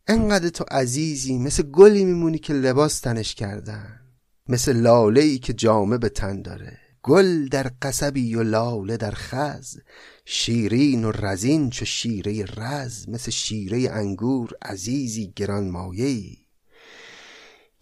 انقدر 0.08 0.50
تو 0.50 0.66
عزیزی 0.72 1.38
مثل 1.38 1.64
گلی 1.64 2.06
میمونی 2.06 2.40
که 2.40 2.54
لباس 2.54 3.00
تنش 3.00 3.36
کردن. 3.36 4.00
مثل 4.48 4.74
لاله 4.76 5.22
ای 5.22 5.40
که 5.40 5.54
جامه 5.54 5.98
به 5.98 6.10
تن 6.10 6.42
داره. 6.42 6.78
گل 7.04 7.48
در 7.48 7.72
قصبی 7.82 8.36
و 8.36 8.44
لاله 8.44 8.98
در 8.98 9.12
خز. 9.12 9.78
شیرین 10.26 11.06
و 11.06 11.12
رزین 11.12 11.70
چو 11.70 11.86
شیره 11.86 12.46
رز. 12.46 13.10
مثل 13.10 13.32
شیره 13.32 13.92
انگور 13.92 14.52
عزیزی 14.62 15.34
گران 15.36 15.70
مایهی 15.70 16.44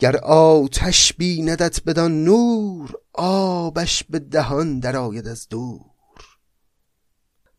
گر 0.01 0.17
آتش 0.17 1.13
بیندت 1.13 1.83
بدان 1.83 2.23
نور 2.23 2.93
آبش 3.13 4.03
به 4.03 4.19
دهان 4.19 4.79
درآید 4.79 5.27
از 5.27 5.47
دور. 5.49 5.81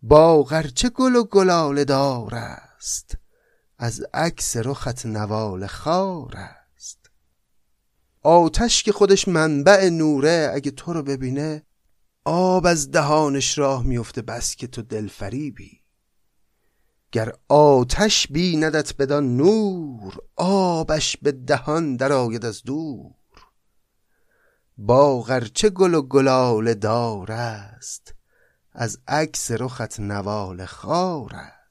با 0.03 0.43
غرچه 0.43 0.89
گل 0.89 1.17
و 1.17 1.25
گلاله 1.25 1.85
دار 1.85 2.35
است؟ 2.35 3.17
از 3.83 4.05
عکس 4.15 4.57
رخت 4.57 5.07
نوال 5.07 5.67
خار 5.67 6.35
است. 6.37 7.11
آتش 8.23 8.83
که 8.83 8.93
خودش 8.93 9.29
منبع 9.29 9.89
نوره 9.89 10.51
اگه 10.55 10.71
تو 10.71 10.93
رو 10.93 11.03
ببینه 11.03 11.63
آب 12.25 12.67
از 12.67 12.91
دهانش 12.91 13.59
راه 13.59 13.87
میفته 13.87 14.23
بس 14.23 14.57
که 14.57 14.67
تو 14.67 14.83
دلفریبی 14.83 15.81
گر 17.13 17.33
آتش 17.49 18.27
بیندت 18.27 18.97
بدان 18.97 19.37
نور 19.37 20.19
آبش 20.37 21.17
به 21.17 21.33
دهان 21.33 21.97
درآید 21.97 22.45
از 22.45 22.63
دور. 22.63 23.15
با 24.79 25.21
غرچه 25.21 25.71
گل 25.71 25.95
و 25.95 26.03
گلال 26.03 26.75
دار 26.75 27.33
است 27.33 28.15
از 28.73 28.99
عکس 29.09 29.51
رخت 29.51 30.01
نوال 30.01 30.65
خار 30.65 31.35
است. 31.35 31.62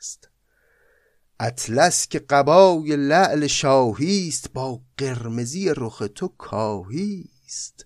اطلس 1.43 2.07
که 2.07 2.19
قبای 2.19 2.95
لعل 2.95 3.47
شاهیست 3.47 4.53
با 4.53 4.81
قرمزی 4.97 5.73
رخ 5.77 6.03
تو 6.15 6.27
کاهیست. 6.27 7.85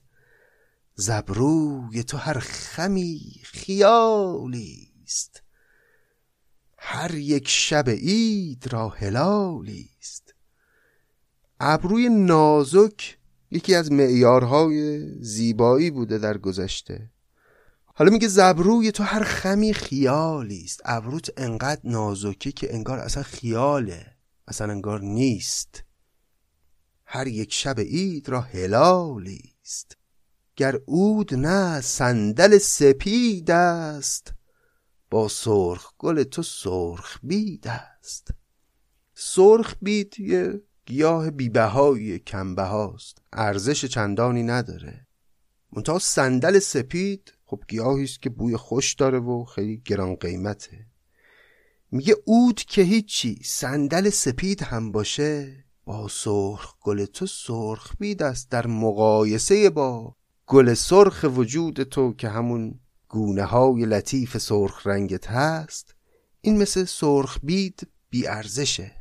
زبروی 0.95 2.03
تو 2.03 2.17
هر 2.17 2.39
خمی 2.39 3.41
خیالیست. 3.43 5.43
هر 6.77 7.15
یک 7.15 7.47
شب 7.47 7.89
عید 7.89 8.73
را 8.73 8.89
هلالیست. 8.89 10.33
ابروی 11.59 12.09
نازک 12.09 13.17
یکی 13.51 13.75
از 13.75 13.91
معیارهای 13.91 15.07
زیبایی 15.23 15.91
بوده 15.91 16.17
در 16.17 16.37
گذشته. 16.37 17.11
حالا 17.97 18.11
میگه 18.11 18.27
زبروی 18.27 18.91
تو 18.91 19.03
هر 19.03 19.23
خمی 19.23 19.73
خیالی 19.73 20.63
است. 20.63 20.81
ابروت 20.85 21.29
انقدر 21.37 21.81
نازکه 21.83 22.51
که 22.51 22.73
انگار 22.73 22.99
اصلا 22.99 23.23
خیاله. 23.23 24.05
اصلا 24.47 24.71
انگار 24.71 25.01
نیست. 25.01 25.83
هر 27.05 27.27
یک 27.27 27.53
شب 27.53 27.79
عید 27.79 28.29
را 28.29 28.41
هلالی 28.41 29.53
است. 29.63 29.97
گر 30.55 30.79
اود 30.85 31.35
نه 31.35 31.81
صندل 31.81 32.57
سپید 32.57 33.51
است. 33.51 34.33
با 35.09 35.27
سرخ 35.27 35.93
گل 35.97 36.23
تو 36.23 36.43
سرخ 36.43 37.19
بید 37.23 37.67
است. 37.67 38.27
سرخ 39.13 39.75
بید 39.81 40.19
یه 40.19 40.61
گیاه 40.85 41.31
بیبهایی 41.31 42.19
کمبه 42.19 42.63
هاست 42.63 43.17
ارزش 43.33 43.85
چندانی 43.85 44.43
نداره. 44.43 45.07
منتها 45.71 45.99
صندل 45.99 46.59
سپید 46.59 47.33
خب 47.45 47.63
گیاهی 47.67 48.03
است 48.03 48.21
که 48.21 48.29
بوی 48.29 48.57
خوش 48.57 48.93
داره 48.93 49.19
و 49.19 49.43
خیلی 49.43 49.81
گران 49.85 50.15
قیمته. 50.15 50.85
میگه 51.91 52.15
اود 52.25 52.55
که 52.55 52.81
هیچی 52.81 53.39
صندل 53.43 54.09
سپید 54.09 54.63
هم 54.63 54.91
باشه 54.91 55.65
با 55.85 56.07
سرخ 56.07 56.75
گل 56.81 57.05
تو 57.05 57.25
سرخ 57.25 57.95
بید 57.99 58.23
است 58.23 58.51
در 58.51 58.67
مقایسه 58.67 59.69
با 59.69 60.15
گل 60.47 60.73
سرخ 60.73 61.25
وجود 61.35 61.83
تو 61.83 62.13
که 62.13 62.29
همون 62.29 62.79
گونه 63.09 63.43
های 63.43 63.85
لطیف 63.85 64.37
سرخ 64.37 64.87
رنگت 64.87 65.27
هست. 65.27 65.95
این 66.41 66.57
مثل 66.57 66.85
سرخ 66.85 67.39
بید 67.43 67.87
بی 68.09 68.27
ارزشه. 68.27 68.91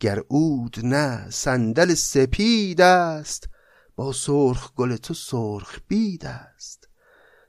گر 0.00 0.22
اود 0.28 0.76
نه 0.82 1.30
صندل 1.30 1.94
سپید 1.94 2.80
است 2.80 3.48
با 3.96 4.12
سرخ 4.12 4.74
گل 4.74 4.96
تو 4.96 5.14
سرخ 5.14 5.78
بید 5.88 6.26
است. 6.26 6.83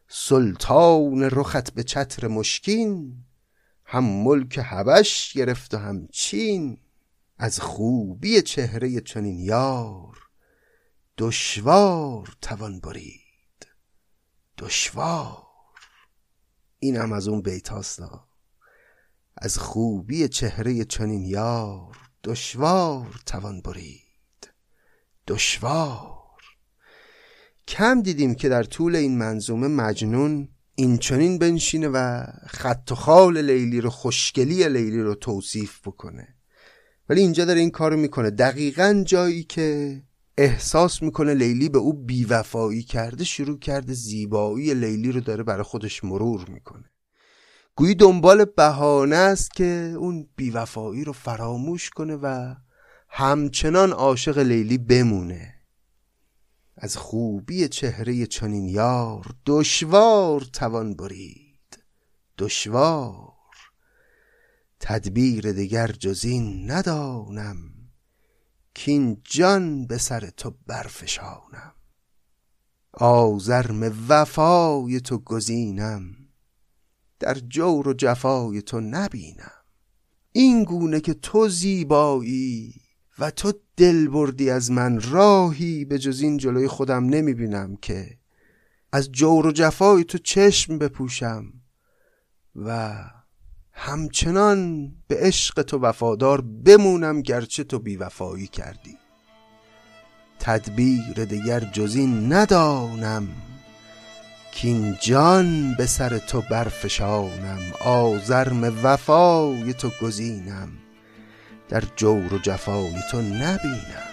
سلطان 0.07 1.23
رخت 1.23 1.73
به 1.73 1.83
چتر 1.83 2.27
مشکین 2.27 3.23
هم 3.85 4.03
ملک 4.03 4.59
حبش 4.59 5.33
گرفت 5.33 5.73
و 5.73 5.77
هم 5.77 6.07
چین. 6.07 6.77
از 7.37 7.59
خوبی 7.59 8.41
چهره 8.41 9.01
چنین 9.01 9.39
یار 9.39 10.17
دشوار 11.17 12.37
توان 12.41 12.79
برید. 12.79 13.67
دشوار. 14.57 15.43
این 16.79 16.97
هم 16.97 17.13
از 17.13 17.27
اون 17.27 17.41
بیت 17.41 17.71
از 19.37 19.57
خوبی 19.57 20.27
چهره 20.27 20.85
چنین 20.85 21.25
یار 21.25 21.97
دشوار 22.23 23.21
توان 23.25 23.61
برید. 23.61 24.49
دشوار. 25.27 26.14
کم 27.67 28.01
دیدیم 28.01 28.35
که 28.35 28.49
در 28.49 28.63
طول 28.63 28.95
این 28.95 29.17
منظومه 29.17 29.67
مجنون 29.67 30.49
این 30.75 30.97
چنین 30.97 31.37
بنشینه 31.37 31.87
و 31.87 32.23
خط 32.47 32.91
و 32.91 32.95
خال 32.95 33.41
لیلی 33.41 33.81
رو 33.81 33.89
خوشگلی 33.89 34.69
لیلی 34.69 35.01
رو 35.01 35.15
توصیف 35.15 35.79
بکنه. 35.87 36.27
ولی 37.09 37.21
اینجا 37.21 37.45
داره 37.45 37.59
این 37.59 37.71
کارو 37.71 37.97
می‌کنه. 37.97 38.29
دقیقا 38.29 39.03
جایی 39.05 39.43
که 39.43 40.01
احساس 40.37 41.01
می‌کنه 41.01 41.33
لیلی 41.33 41.69
به 41.69 41.77
او 41.77 41.93
بیوفایی 41.93 42.83
کرده 42.83 43.23
شروع 43.23 43.59
کرده 43.59 43.93
زیبایی 43.93 44.73
لیلی 44.73 45.11
رو 45.11 45.21
داره 45.21 45.43
برای 45.43 45.63
خودش 45.63 46.03
مرور 46.03 46.49
می‌کنه. 46.49 46.91
گویی 47.75 47.95
دنبال 47.95 48.45
بهانه 48.45 49.15
است 49.15 49.53
که 49.53 49.95
اون 49.97 50.27
بیوفایی 50.35 51.03
رو 51.03 51.13
فراموش 51.13 51.89
کنه 51.89 52.15
و 52.15 52.55
همچنان 53.09 53.91
عاشق 53.91 54.37
لیلی 54.37 54.77
بمونه. 54.77 55.54
از 56.77 56.97
خوبی 56.97 57.67
چهره 57.67 58.25
چنین 58.25 58.67
یار 58.67 59.35
دشوار 59.45 60.41
توان 60.41 60.93
برید 60.93 61.83
دشوار. 62.37 63.33
تدبیر 64.79 65.51
دگر 65.51 65.87
جز 65.87 66.25
این 66.25 66.71
ندانم 66.71 67.57
کین 68.73 69.21
جان 69.23 69.87
به 69.87 69.97
سر 69.97 70.29
تو 70.29 70.55
برفشانم. 70.67 71.73
آزرم 72.93 74.07
وفای 74.09 74.99
تو 74.99 75.17
گزینم 75.17 76.15
در 77.19 77.33
جور 77.33 77.87
و 77.87 77.93
جفای 77.93 78.61
تو 78.61 78.79
نبینم. 78.81 79.51
این 80.31 80.63
گونه 80.63 80.99
که 80.99 81.13
تو 81.13 81.49
زیبایی 81.49 82.84
و 83.19 83.31
تو 83.31 83.53
دل 83.77 84.07
بردی 84.07 84.49
از 84.49 84.71
من 84.71 85.01
راهی 85.01 85.85
به 85.85 85.99
جز 85.99 86.21
این 86.21 86.37
جلوی 86.37 86.67
خودم 86.67 87.05
نمی‌بینم 87.05 87.75
که 87.75 88.17
از 88.91 89.11
جور 89.11 89.47
و 89.47 89.51
جفای 89.51 90.03
تو 90.03 90.17
چشم 90.17 90.77
بپوشم 90.77 91.53
و 92.55 92.95
همچنان 93.73 94.91
به 95.07 95.17
عشق 95.19 95.61
تو 95.61 95.79
وفادار 95.79 96.41
بمونم 96.41 97.21
گرچه 97.21 97.63
تو 97.63 97.79
بیوفایی 97.79 98.47
کردی. 98.47 98.97
تدبیر 100.39 101.25
دیگر 101.25 101.59
جز 101.59 101.95
این 101.95 102.33
ندانم 102.33 103.27
کین 104.51 104.95
جان 105.01 105.75
به 105.77 105.85
سر 105.85 106.17
تو 106.17 106.41
برفشانم 106.51 107.59
آزرم 107.85 108.79
وفای 108.83 109.73
تو 109.73 109.91
گزینم. 110.01 110.84
در 111.69 111.83
جور 111.95 112.33
و 112.33 112.37
جفای 112.37 112.93
تو 113.11 113.21
نبینم. 113.21 114.05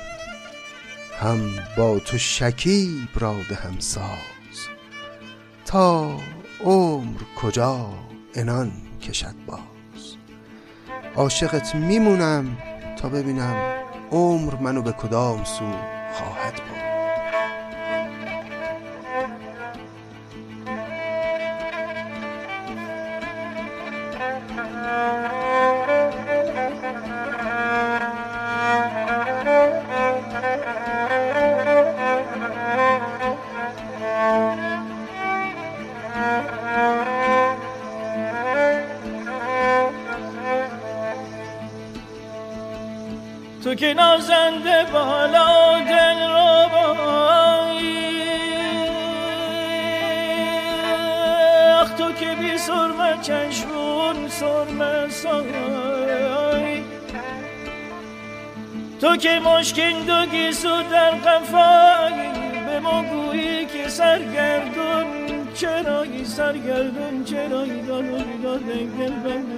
هم 1.20 1.40
با 1.76 1.98
تو 1.98 2.18
شکیب 2.18 3.08
را 3.14 3.32
هم 3.32 3.78
ساز. 3.78 4.68
تا 5.66 6.16
عمر 6.64 7.20
کجا 7.36 7.90
انان 8.34 8.72
کشد 9.02 9.34
باز. 9.46 10.16
عاشقت 11.16 11.74
میمونم 11.74 12.56
تا 12.96 13.08
ببینم 13.08 13.56
عمر 14.10 14.54
منو 14.54 14.82
به 14.82 14.92
کدام 14.92 15.44
سو 15.44 15.72
خواهد 16.12 16.54
بود 16.54 16.81
که 43.82 43.94
نازنده 43.94 44.84
بالا 44.92 45.78
دل 45.80 46.20
رو 46.28 46.76
اخ 51.80 51.90
تو 51.90 52.12
که 52.12 52.34
بی 52.34 52.58
سرمه 52.58 53.18
چشمون 53.22 54.28
سرمه 54.28 55.08
سای 55.08 55.44
تو 59.00 59.16
که 59.16 59.40
مشکین 59.40 60.02
دو 60.02 60.26
گیسو 60.26 60.82
در 60.82 61.10
قفایی 61.10 62.28
به 62.66 62.80
ما 62.80 63.02
گویی 63.02 63.66
که 63.66 63.88
سرگردون 63.88 65.06
چرایی 65.54 66.24
سرگردون 66.24 67.24
چرایی 67.24 67.82
دارو 67.82 68.18
داده 68.42 68.84
گل 68.84 69.12
بمیرم 69.12 69.51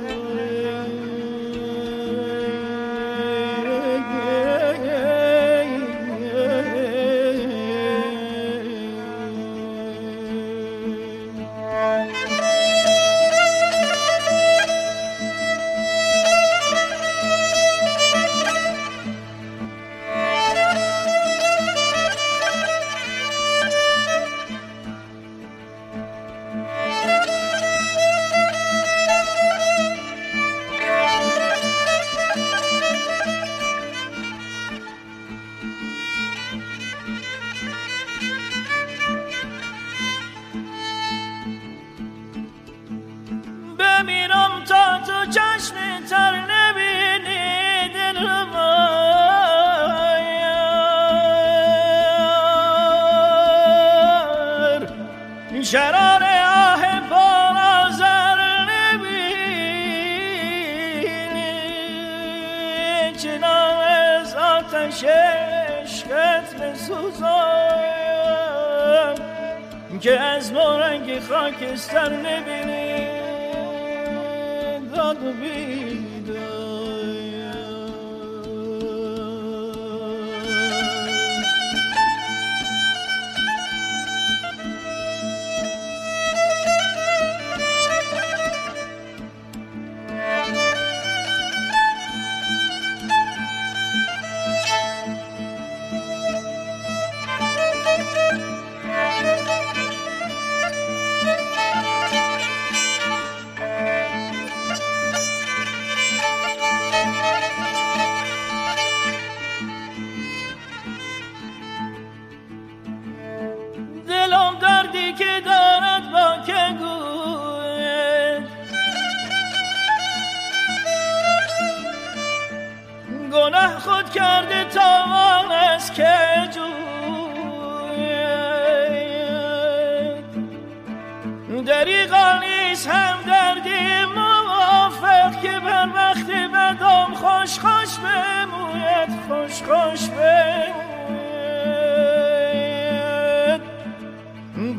خوش 137.45 137.59
خوش 137.59 137.99
بموید 137.99 139.11
خوش 139.29 139.63
خوش 139.63 140.09
بموید 140.09 141.25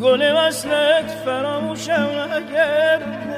گل 0.01 0.22
وصلت 0.36 1.11
فراموشم 1.26 2.09
نگردد 2.34 3.38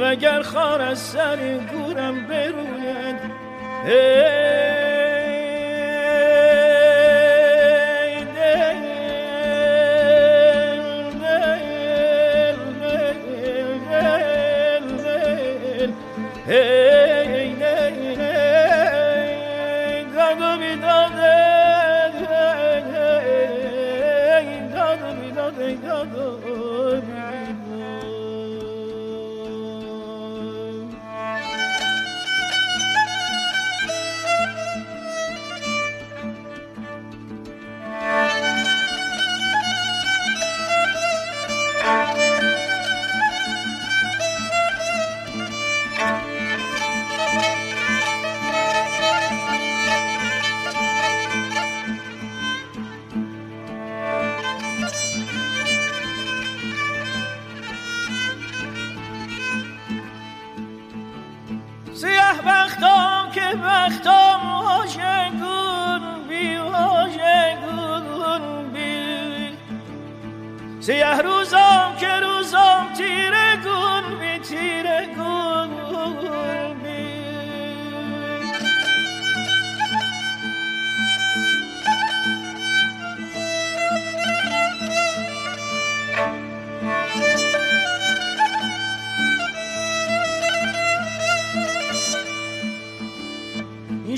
وگر 0.00 0.42
خار 0.42 0.82
از 0.82 0.98
سر 0.98 1.36
گورم 1.72 2.26
بروید 2.26 3.16
Hey. 16.48 16.77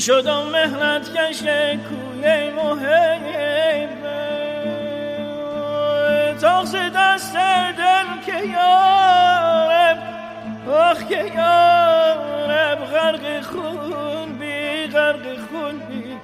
شدم 0.01 0.43
مهنت 0.43 1.15
کش 1.15 1.43
کوی 1.43 2.51
مهم 2.51 3.89
تاخت 6.41 6.77
دست 6.77 7.37
دل 7.79 8.09
که 8.27 8.47
یارب 8.47 9.99
آخ 10.71 11.09
که 11.09 11.25
یارب 11.37 12.79
غرق 12.93 13.41
خون 13.41 14.39
بی 14.39 14.87
غرق 14.87 15.39
خون 15.51 15.79
بی. 15.79 16.17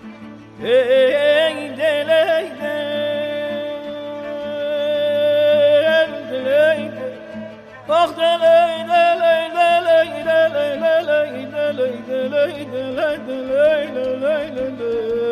lay 12.08 12.28
lay 12.30 12.66
lay 12.98 13.18
lay 13.28 14.50
lay 14.54 14.70
lay 14.78 15.25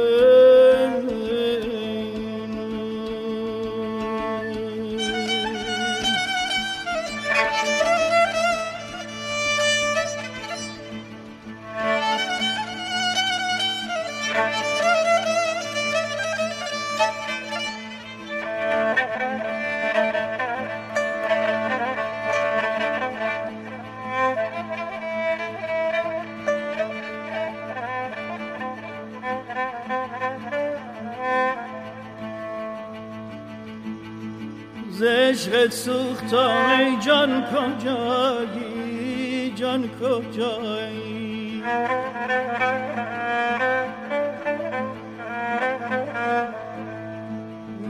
کجایی؟ 37.55 39.52
جان 39.57 39.90
کجایی؟ 40.00 41.62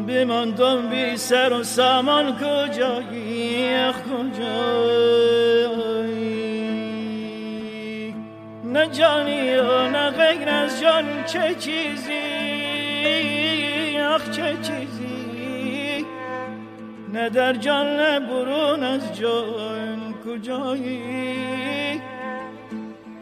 بماندم 0.09 0.91
بی 0.91 1.17
سر 1.17 1.53
و 1.53 1.63
سامان 1.63 2.37
کجایی؟ 2.37 3.75
اخ 3.75 3.97
کجایی؟ 4.03 5.35
نه 8.65 8.87
جانی 8.87 9.55
و 9.55 9.89
نه 9.89 10.11
غیر 10.11 10.49
از 10.49 10.81
جان 10.81 11.25
چه 11.27 11.55
چیزی؟ 11.55 12.13
اخ 13.99 14.31
چه 14.31 14.57
چیزی؟ 14.63 15.24
نه 17.15 17.29
در 17.31 17.53
جان 17.53 17.87
نه 17.87 18.21
برون 18.21 18.83
از 18.83 19.17
جان 19.19 20.15
کجایی؟ 20.27 22.01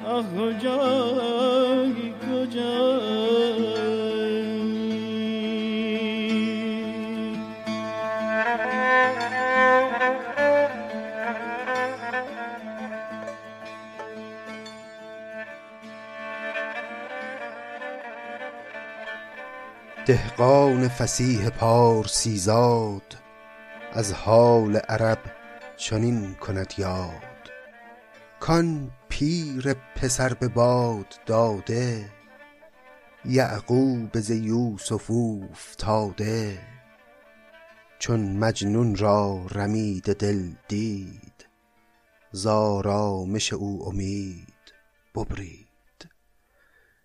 آه 0.06 0.24
کجایی 0.38 2.14
کجایی؟ 2.30 3.92
دهقان 20.06 20.88
فسیح 20.88 21.48
پارسیزاد 21.48 23.21
از 23.94 24.12
حال 24.12 24.76
عرب 24.76 25.18
چنین 25.76 26.34
کند 26.34 26.74
یاد. 26.78 27.50
کان 28.40 28.90
پیر 29.08 29.74
پسر 29.74 30.34
به 30.34 30.48
باد 30.48 31.14
داده 31.26 32.10
یعقوب 33.24 34.20
ز 34.20 34.30
یوسف 34.30 35.10
اوفتاده. 35.10 36.58
چون 37.98 38.36
مجنون 38.36 38.96
را 38.96 39.46
رمید 39.50 40.14
دل 40.14 40.50
دید 40.68 41.46
ز 42.32 42.46
آرامش 42.46 43.52
او 43.52 43.88
امید 43.88 44.72
ببرید. 45.14 46.08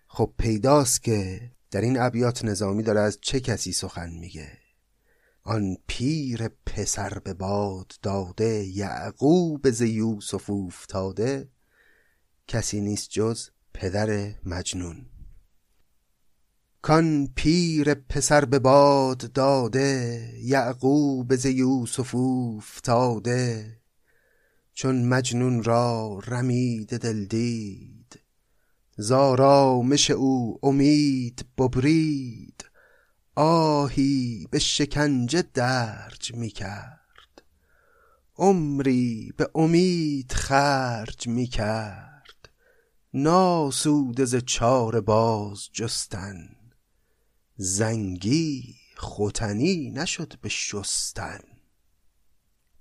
خب 0.08 0.30
پیداست 0.38 1.02
که 1.02 1.50
در 1.70 1.80
این 1.80 2.00
ابیات 2.00 2.44
نظامی 2.44 2.82
داره 2.82 3.00
از 3.00 3.18
چه 3.20 3.40
کسی 3.40 3.72
سخن 3.72 4.10
میگه؟ 4.10 4.67
آن 5.50 5.76
پیر 5.86 6.48
پسر 6.48 7.18
به 7.18 7.34
باد 7.34 7.92
داده 8.02 8.64
یعقوب 8.64 9.70
ز 9.70 9.80
یوسف 9.80 10.50
افتاده 10.50 11.48
کسی 12.48 12.80
نیست 12.80 13.10
جز 13.10 13.48
پدر 13.74 14.34
مجنون. 14.44 15.06
کان 16.82 17.28
پیر 17.34 17.94
پسر 17.94 18.44
به 18.44 18.58
باد 18.58 19.32
داده 19.32 20.32
یعقوب 20.42 21.36
ز 21.36 21.44
یوسف 21.44 22.14
افتاده 22.14 23.76
چون 24.72 25.04
مجنون 25.04 25.62
را 25.62 26.18
رمید 26.26 26.98
دل 26.98 27.24
دید 27.24 28.20
زارامش 28.96 30.10
او 30.10 30.58
امید 30.62 31.46
ببرید. 31.58 32.67
آهی 33.40 34.46
به 34.50 34.58
شکنجه 34.58 35.42
درج 35.54 36.34
می 36.34 36.50
کرد 36.50 37.42
عمری 38.36 39.32
به 39.36 39.50
امید 39.54 40.32
خرج 40.32 41.28
می 41.28 41.46
کرد 41.46 42.48
ناسود 43.14 44.24
ز 44.24 44.36
چار 44.36 45.00
باز 45.00 45.68
جستن. 45.72 46.48
زنگی 47.56 48.74
ختنی 48.98 49.90
نشد 49.90 50.34
به 50.40 50.48
شستن. 50.48 51.40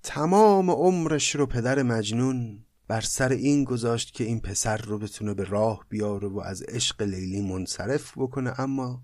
تمام 0.03 0.71
عمرش 0.71 1.35
رو 1.35 1.45
پدر 1.45 1.83
مجنون 1.83 2.65
بر 2.87 3.01
سر 3.01 3.29
این 3.29 3.63
گذاشت 3.63 4.13
که 4.13 4.23
این 4.23 4.39
پسر 4.39 4.77
رو 4.77 4.99
بتونه 4.99 5.33
به 5.33 5.43
راه 5.43 5.85
بیاره 5.89 6.27
و 6.27 6.39
از 6.39 6.61
عشق 6.61 7.01
لیلی 7.01 7.41
منصرف 7.41 8.17
بکنه. 8.17 8.59
اما 8.59 9.03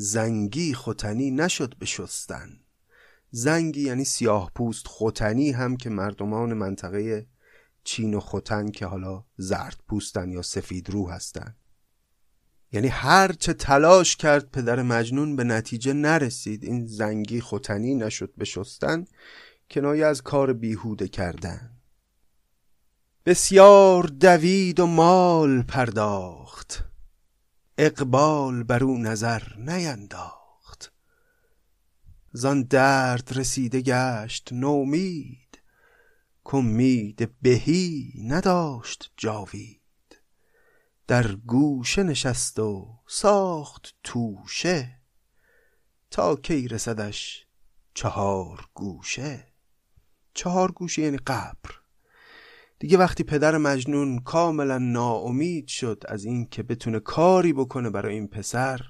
زنگی 0.00 0.74
ختنی 0.74 1.30
نشد 1.30 1.74
به 1.78 1.86
شستن 1.86 2.60
زنگی 3.30 3.82
یعنی 3.82 4.04
سیاه 4.04 4.50
پوست 4.54 4.88
ختنی 4.88 5.50
هم 5.50 5.76
که 5.76 5.90
مردمان 5.90 6.54
منطقه 6.54 7.26
چین 7.84 8.14
و 8.14 8.20
ختن 8.20 8.70
که 8.70 8.86
حالا 8.86 9.24
زرد 9.36 9.80
پوستن 9.88 10.30
یا 10.30 10.42
سفید 10.42 10.90
رو 10.90 11.10
هستن. 11.10 11.56
یعنی 12.72 12.88
هر 12.88 13.32
چه 13.32 13.52
تلاش 13.52 14.16
کرد 14.16 14.50
پدر 14.50 14.82
مجنون 14.82 15.36
به 15.36 15.44
نتیجه 15.44 15.92
نرسید 15.92 16.64
این 16.64 16.86
زنگی 16.86 17.40
ختنی 17.40 17.94
نشد 17.94 18.32
به 18.36 18.44
شستن 18.44 19.04
کنایه 19.70 20.06
از 20.06 20.22
کار 20.22 20.52
بیهوده 20.52 21.08
کردن. 21.08 21.70
بسیار 23.26 24.02
دوید 24.02 24.80
و 24.80 24.86
مال 24.86 25.62
پرداخت. 25.62 26.87
اقبال 27.80 28.62
بر 28.62 28.84
او 28.84 28.98
نظر 28.98 29.42
نینداخت. 29.56 30.92
زان 32.32 32.62
درد 32.62 33.32
رسیده 33.38 33.80
گشت 33.80 34.52
نومید 34.52 35.58
کمید 36.44 37.30
بهی 37.42 38.12
نداشت 38.24 39.12
جاوید. 39.16 40.20
در 41.06 41.34
گوشه 41.34 42.02
نشست 42.02 42.58
و 42.58 42.98
ساخت 43.06 43.94
توشه 44.02 45.00
تا 46.10 46.36
کی 46.36 46.68
رسدش 46.68 47.46
چهار 47.94 48.68
گوشه. 48.74 49.52
چهار 50.34 50.72
گوشه 50.72 51.02
یعنی 51.02 51.16
قبر. 51.16 51.77
دیگه 52.78 52.98
وقتی 52.98 53.24
پدر 53.24 53.56
مجنون 53.56 54.18
کاملا 54.18 54.78
ناامید 54.78 55.66
شد 55.68 56.02
از 56.08 56.24
این 56.24 56.46
که 56.46 56.62
بتونه 56.62 57.00
کاری 57.00 57.52
بکنه 57.52 57.90
برای 57.90 58.14
این 58.14 58.28
پسر 58.28 58.80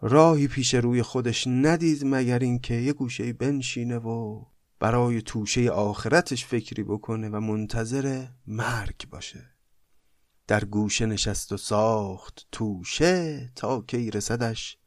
راهی 0.00 0.48
پیش 0.48 0.74
روی 0.74 1.02
خودش 1.02 1.46
ندید 1.46 2.02
مگر 2.04 2.38
اینکه 2.38 2.74
یه 2.74 2.92
گوشه 2.92 3.32
بنشینه 3.32 3.98
و 3.98 4.44
برای 4.80 5.22
توشه 5.22 5.70
آخرتش 5.70 6.46
فکری 6.46 6.82
بکنه 6.82 7.28
و 7.28 7.40
منتظر 7.40 8.26
مرگ 8.46 9.08
باشه. 9.10 9.50
در 10.46 10.64
گوشه 10.64 11.06
نشست 11.06 11.52
و 11.52 11.56
ساخت 11.56 12.46
توشه 12.52 13.52
تا 13.56 13.80
کی 13.80 14.10
رسدش 14.10 14.78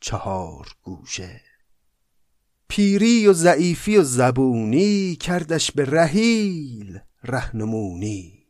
چهار 0.00 0.68
گوشه. 0.82 1.40
پیری 2.68 3.26
و 3.26 3.32
ضعیفی 3.32 3.96
و 3.96 4.02
زبونی 4.02 5.16
کردش 5.16 5.72
به 5.72 5.84
رهیل 5.84 7.00
رهنمونی. 7.24 8.46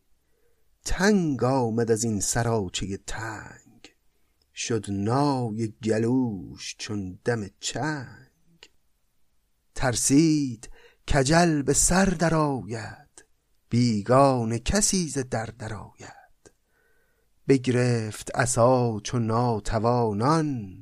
تنگ 0.84 1.44
آمد 1.44 1.90
از 1.90 2.04
این 2.04 2.20
سراچه 2.20 2.96
تنگ. 2.96 3.94
شد 4.54 4.86
نای 4.88 5.72
گلوش 5.84 6.76
چون 6.78 7.18
دم 7.24 7.46
چنگ. 7.60 8.70
ترسید 9.74 10.70
کجل 11.08 11.62
به 11.62 11.72
سر 11.72 12.04
درآید. 12.04 13.24
بیگان 13.68 14.58
کسی 14.58 15.08
ز 15.08 15.18
در 15.18 15.46
درآید. 15.46 16.52
بگرفت 17.48 18.36
عصا 18.36 19.00
چون 19.00 19.26
ناتوانان. 19.26 20.78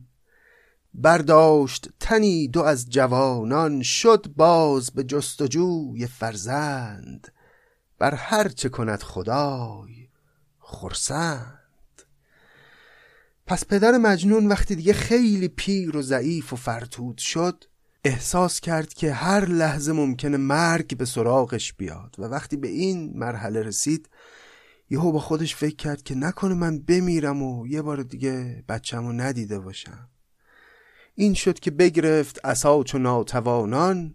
برداشت 0.94 1.88
تنی 2.00 2.48
دو 2.48 2.62
از 2.62 2.90
جوانان. 2.90 3.82
شد 3.82 4.26
باز 4.36 4.90
به 4.90 5.04
جستجوی 5.04 6.06
فرزند. 6.06 7.32
بر 8.02 8.14
هر 8.14 8.48
چه 8.48 8.68
کند 8.68 9.02
خدای 9.02 10.08
خرسند. 10.58 12.02
پس 13.46 13.64
پدر 13.64 13.98
مجنون 13.98 14.46
وقتی 14.46 14.76
دیگه 14.76 14.92
خیلی 14.92 15.48
پیر 15.48 15.96
و 15.96 16.02
ضعیف 16.02 16.52
و 16.52 16.56
فرتود 16.56 17.18
شد 17.18 17.64
احساس 18.04 18.60
کرد 18.60 18.94
که 18.94 19.12
هر 19.12 19.44
لحظه 19.44 19.92
ممکنه 19.92 20.36
مرگ 20.36 20.96
به 20.96 21.04
سراغش 21.04 21.72
بیاد 21.72 22.16
و 22.18 22.22
وقتی 22.22 22.56
به 22.56 22.68
این 22.68 23.12
مرحله 23.18 23.62
رسید 23.62 24.08
یهو 24.90 25.12
با 25.12 25.18
خودش 25.18 25.56
فکر 25.56 25.76
کرد 25.76 26.02
که 26.02 26.14
نکنه 26.14 26.54
من 26.54 26.78
بمیرم 26.78 27.42
و 27.42 27.66
یه 27.66 27.82
بار 27.82 28.02
دیگه 28.02 28.64
بچم 28.68 29.20
ندیده 29.20 29.58
باشم. 29.58 30.08
این 31.14 31.34
شد 31.34 31.58
که 31.58 31.70
بگرفت 31.70 32.46
عصا 32.46 32.82
چو 32.82 32.98
ناتوانان 32.98 34.14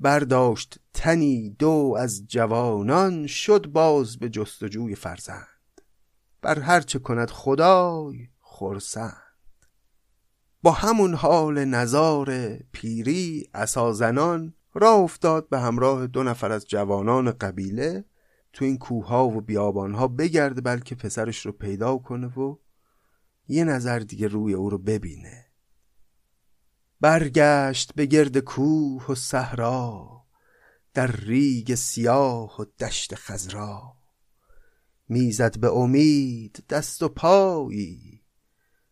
برداشت 0.00 0.78
تنی 0.94 1.50
دو 1.50 1.96
از 1.98 2.26
جوانان 2.26 3.26
شد 3.26 3.66
باز 3.66 4.18
به 4.18 4.28
جستجوی 4.28 4.94
فرزند. 4.94 5.80
بر 6.42 6.58
هر 6.58 6.80
چه 6.80 6.98
کند 6.98 7.30
خدای 7.30 8.28
خرسند. 8.40 9.22
با 10.62 10.72
همون 10.72 11.14
حال 11.14 11.64
نظار 11.64 12.56
پیری 12.72 13.48
اسازنان 13.54 14.54
را 14.74 14.92
افتاد 14.92 15.48
به 15.48 15.58
همراه 15.58 16.06
دو 16.06 16.22
نفر 16.22 16.52
از 16.52 16.66
جوانان 16.66 17.30
قبیله. 17.30 18.04
تو 18.52 18.64
این 18.64 18.78
کوها 18.78 19.28
و 19.28 19.40
بیابانها 19.40 20.08
بگرده 20.08 20.60
بلکه 20.60 20.94
پسرش 20.94 21.46
رو 21.46 21.52
پیدا 21.52 21.96
کنه 21.96 22.26
و 22.26 22.56
یه 23.48 23.64
نظر 23.64 23.98
دیگه 23.98 24.28
روی 24.28 24.54
او 24.54 24.70
رو 24.70 24.78
ببینه. 24.78 25.45
برگشت 27.00 27.94
به 27.94 28.06
گرد 28.06 28.38
کوه 28.38 29.06
و 29.06 29.14
صحرا 29.14 30.22
در 30.94 31.06
ریگ 31.06 31.74
سیاه 31.74 32.60
و 32.60 32.64
دشت 32.80 33.14
خزرا 33.14 33.96
می‌زد 35.08 35.58
به 35.58 35.72
امید 35.72 36.64
دست 36.68 37.02
و 37.02 37.08
پایی 37.08 38.22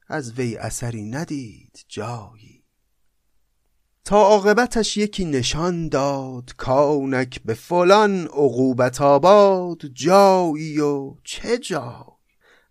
از 0.09 0.33
وی 0.33 0.57
اثری 0.57 1.03
ندید 1.03 1.85
جایی. 1.89 2.65
تا 4.05 4.17
عاقبتش 4.17 4.97
یکی 4.97 5.25
نشان 5.25 5.89
داد 5.89 6.55
کانک 6.57 7.43
به 7.43 7.55
فلان 7.55 8.25
عقوبت 8.25 9.01
آباد 9.01 9.87
جایی 9.87 10.81
و 10.81 11.15
چه 11.25 11.59
جای؟ 11.59 12.05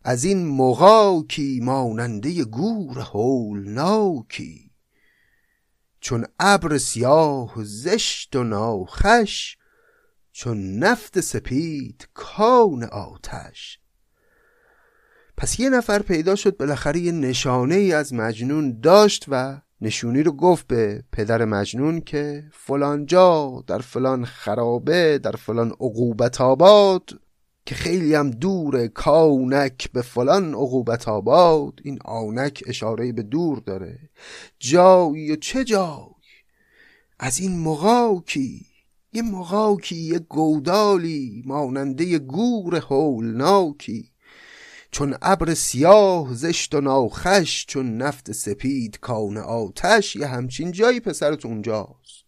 از 0.03 0.23
این 0.23 0.47
مغاکی 0.47 1.59
ماننده 1.63 2.43
گور 2.43 2.99
هولناکی. 2.99 4.72
چون 6.03 6.25
ابر 6.39 6.77
سیاه 6.77 7.59
و 7.59 7.63
زشت 7.63 8.35
و 8.35 8.43
ناخش 8.43 9.55
چون 10.31 10.79
نفت 10.79 11.19
سپید 11.19 12.07
کان 12.13 12.83
آتش. 12.83 13.79
پس 15.37 15.59
یه 15.59 15.69
نفر 15.69 16.01
پیدا 16.01 16.35
شد 16.35 16.57
بالاخره 16.57 16.99
یه 16.99 17.11
نشانه 17.11 17.75
ای 17.75 17.93
از 17.93 18.13
مجنون 18.13 18.79
داشت 18.79 19.25
و 19.27 19.61
نشونی 19.81 20.23
رو 20.23 20.31
گفت 20.31 20.67
به 20.67 21.03
پدر 21.11 21.45
مجنون 21.45 22.01
که 22.01 22.43
فلان 22.51 23.05
جا 23.05 23.63
در 23.67 23.79
فلان 23.79 24.25
خرابه 24.25 25.17
در 25.17 25.35
عقوبت 25.35 25.71
عقوبتاباد 25.71 27.09
که 27.65 27.75
خیلی 27.75 28.15
هم 28.15 28.31
دور 28.31 28.87
کاونک 28.87 29.91
به 29.91 30.01
فلان 30.01 30.53
عقوبت 30.53 31.07
آباد 31.07 31.79
این 31.83 31.99
آنک 32.05 32.63
اشاره 32.67 33.11
به 33.11 33.23
دور 33.23 33.59
داره. 33.59 34.09
جایی 34.59 35.31
و 35.31 35.35
چه 35.35 35.63
جای 35.63 36.13
از 37.19 37.39
این 37.39 37.59
مغاکی 37.59 38.65
یه 39.13 39.21
مغاکی 39.21 39.95
یه 39.95 40.19
گودالی 40.19 41.43
ماننده 41.45 42.19
گور 42.19 42.75
هولناکی. 42.75 44.09
چون 44.91 45.15
ابر 45.21 45.53
سیاه 45.53 46.33
زشت 46.33 46.75
و 46.75 46.81
ناخش 46.81 47.65
چون 47.65 47.97
نفت 47.97 48.31
سپید 48.31 48.99
کان 48.99 49.37
آتش 49.37 50.15
یه 50.15 50.27
همچین 50.27 50.71
جایی 50.71 50.99
پسرت 50.99 51.45
اونجاست. 51.45 52.22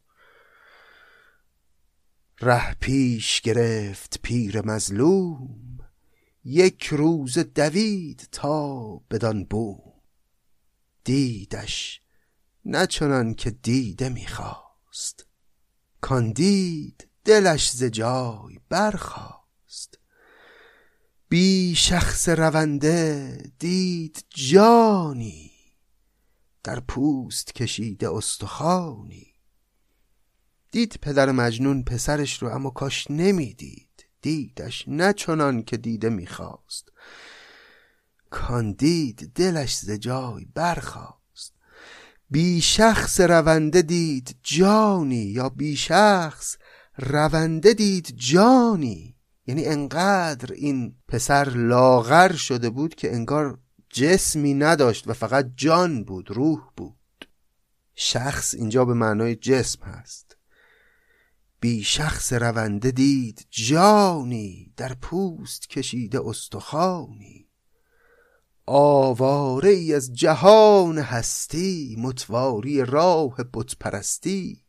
ره 2.42 2.74
پیش 2.74 3.42
گرفت 3.42 4.20
پیر 4.22 4.62
مظلوم 4.62 5.80
یک 6.44 6.86
روز 6.86 7.38
دوید 7.38 8.28
تا 8.32 8.96
بدان 8.98 9.44
بوم. 9.44 9.94
دیدش 11.04 12.02
نه 12.66 12.88
چنان 12.88 13.34
که 13.34 13.52
دیده 13.52 14.10
می‌خواست 14.10 15.26
کاندید 16.02 17.08
دلش 17.26 17.72
ز 17.72 17.84
جای 17.84 18.60
برخاست. 18.70 20.00
بی 21.30 21.76
شخص 21.76 22.30
رونده 22.30 23.38
دید 23.60 24.26
جانی 24.30 25.52
در 26.64 26.80
پوست 26.80 27.54
کشیده 27.56 28.10
استخانی 28.10 29.25
دید 30.76 31.00
پدر 31.02 31.32
مجنون 31.32 31.84
پسرش 31.84 32.42
رو 32.44 32.50
اما 32.50 32.70
کاش 32.70 33.12
نمی‌دید. 33.12 34.06
دیدش 34.22 34.84
نه 34.88 35.14
چنان 35.14 35.64
که 35.64 35.78
دیده 35.78 36.10
می‌خواست. 36.10 36.92
کاندید 38.30 39.32
دلش 39.36 39.78
ز 39.78 39.92
جای 39.92 40.46
برخواست 40.56 41.54
بی 42.30 42.62
شخص 42.62 43.20
رونده 43.20 43.82
دید 43.82 44.36
جانی 44.44 45.16
یا 45.16 45.50
بی 45.50 45.76
شخص 45.76 46.58
رونده 46.98 47.74
دید 47.74 48.14
جانی. 48.16 49.16
یعنی 49.48 49.66
انقدر 49.66 50.54
این 50.54 50.96
پسر 51.08 51.50
لاغر 51.50 52.34
شده 52.34 52.70
بود 52.70 52.96
که 52.96 53.14
انگار 53.14 53.60
جسمی 53.90 54.54
نداشت 54.54 55.08
و 55.08 55.14
فقط 55.14 55.52
جان 55.56 56.04
بود 56.04 56.32
روح 56.32 56.60
بود. 56.78 57.28
شخص 57.96 58.54
اینجا 58.54 58.86
به 58.86 58.94
معنای 58.94 59.36
جسم 59.36 59.84
هست. 59.84 60.35
بی 61.60 61.84
شخص 61.84 62.34
رونده 62.34 62.92
دید 62.92 63.48
جانی 63.50 64.74
در 64.78 64.94
پوست 64.94 65.70
کشیده 65.70 66.28
استخانی 66.28 67.46
آواره 68.68 69.70
ای 69.70 69.94
از 69.94 70.14
جهان 70.14 70.98
هستی 70.98 71.96
متواری 72.00 72.86
راه 72.86 73.36
بتپرستی. 73.54 74.64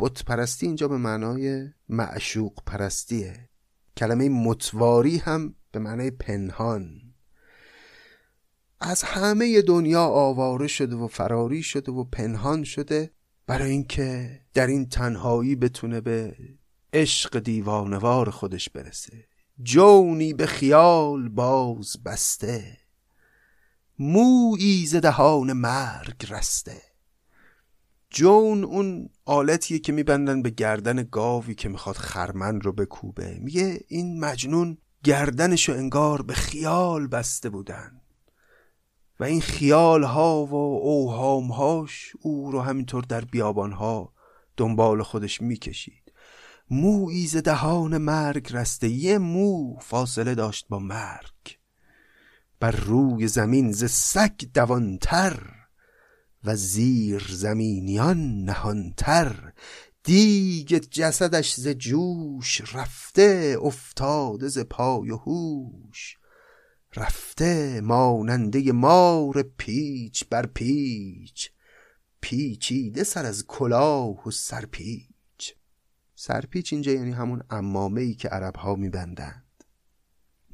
بتپرستی 0.00 0.66
اینجا 0.66 0.88
به 0.88 0.96
معنای 0.96 1.68
معشوق 1.88 2.62
پرستیه. 2.66 3.48
کلمه 3.96 4.28
متواری 4.28 5.16
هم 5.16 5.54
به 5.72 5.78
معنای 5.78 6.10
پنهان. 6.10 7.00
از 8.80 9.02
همه 9.02 9.62
دنیا 9.62 10.04
آواره 10.04 10.66
شده 10.66 10.96
و 10.96 11.06
فراری 11.06 11.62
شده 11.62 11.92
و 11.92 12.04
پنهان 12.04 12.64
شده. 12.64 13.10
برای 13.48 13.70
اینکه 13.70 14.40
در 14.54 14.66
این 14.66 14.88
تنهایی 14.88 15.56
بتونه 15.56 16.00
به 16.00 16.36
عشق 16.92 17.38
دیوانوار 17.38 18.30
خودش 18.30 18.70
برسه. 18.70 19.24
جونی 19.62 20.32
به 20.32 20.46
خیال 20.46 21.28
باز 21.28 21.96
بسته. 22.04 22.76
مویی 23.98 24.86
ز 24.86 24.96
دهان 24.96 25.52
مرگ 25.52 26.26
رسته. 26.30 26.82
جون 28.10 28.64
اون 28.64 29.10
آلتیه 29.24 29.78
که 29.78 29.92
میبندن 29.92 30.42
به 30.42 30.50
گردن 30.50 31.02
گاوی 31.02 31.54
که 31.54 31.68
می‌خواد 31.68 31.96
خرمن 31.96 32.60
رو 32.60 32.72
بکوبه. 32.72 33.38
میگه 33.40 33.80
این 33.88 34.20
مجنون 34.20 34.78
گردنشو 35.04 35.72
انگار 35.72 36.22
به 36.22 36.34
خیال 36.34 37.06
بسته 37.06 37.50
بودن. 37.50 38.00
و 39.20 39.24
این 39.24 39.40
خیال 39.40 40.04
ها 40.04 40.46
و 40.46 40.54
اوهام 40.54 41.52
هاش 41.52 42.12
او 42.20 42.50
رو 42.50 42.60
همینطور 42.60 43.02
در 43.02 43.24
بیابان 43.24 43.72
ها 43.72 44.12
دنبال 44.56 45.02
خودش 45.02 45.42
می‌کشید. 45.42 46.12
مویی 46.70 47.26
ز 47.26 47.36
دهان 47.36 47.98
مرگ 47.98 48.48
رسته 48.52 48.88
یه 48.88 49.18
مو 49.18 49.78
فاصله 49.80 50.34
داشت 50.34 50.66
با 50.68 50.78
مرگ. 50.78 51.58
بر 52.60 52.70
روی 52.70 53.28
زمین 53.28 53.72
ز 53.72 53.90
سگ 53.90 54.44
دوانتر 54.54 55.42
و 56.44 56.56
زیر 56.56 57.26
زمینیان 57.30 58.44
نهانتر. 58.44 59.52
دیگ 60.04 60.74
جسدش 60.74 61.54
ز 61.54 61.68
جوش 61.68 62.74
رفته 62.74 63.56
افتاده 63.62 64.48
ز 64.48 64.58
پای 64.58 65.10
و 65.10 65.16
هوش. 65.16 66.17
رفته 66.96 67.80
ماننده 67.80 68.72
مار 68.72 69.42
پیچ 69.42 70.24
بر 70.30 70.46
پیچ 70.46 71.50
پیچیده 72.20 73.04
سر 73.04 73.26
از 73.26 73.46
کلاه 73.46 74.28
و 74.28 74.30
سرپیچ. 74.30 75.54
سرپیچ 76.14 76.72
اینجا 76.72 76.92
یعنی 76.92 77.12
همون 77.12 77.42
امامه 77.50 78.00
ای 78.00 78.14
که 78.14 78.28
عرب 78.28 78.56
ها 78.56 78.74
میبندن 78.74 79.42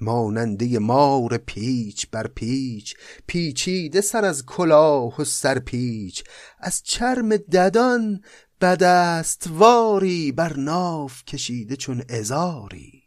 ماننده 0.00 0.78
مار 0.78 1.36
پیچ 1.36 2.10
بر 2.10 2.26
پیچ 2.26 2.96
پیچیده 3.26 4.00
سر 4.00 4.24
از 4.24 4.46
کلاه 4.46 5.20
و 5.20 5.24
سرپیچ. 5.24 6.24
از 6.58 6.82
چرم 6.82 7.36
ددان 7.36 8.20
بدستواری 8.60 10.32
بر 10.32 10.56
ناف 10.56 11.24
کشیده 11.24 11.76
چون 11.76 12.02
ازاری. 12.08 13.03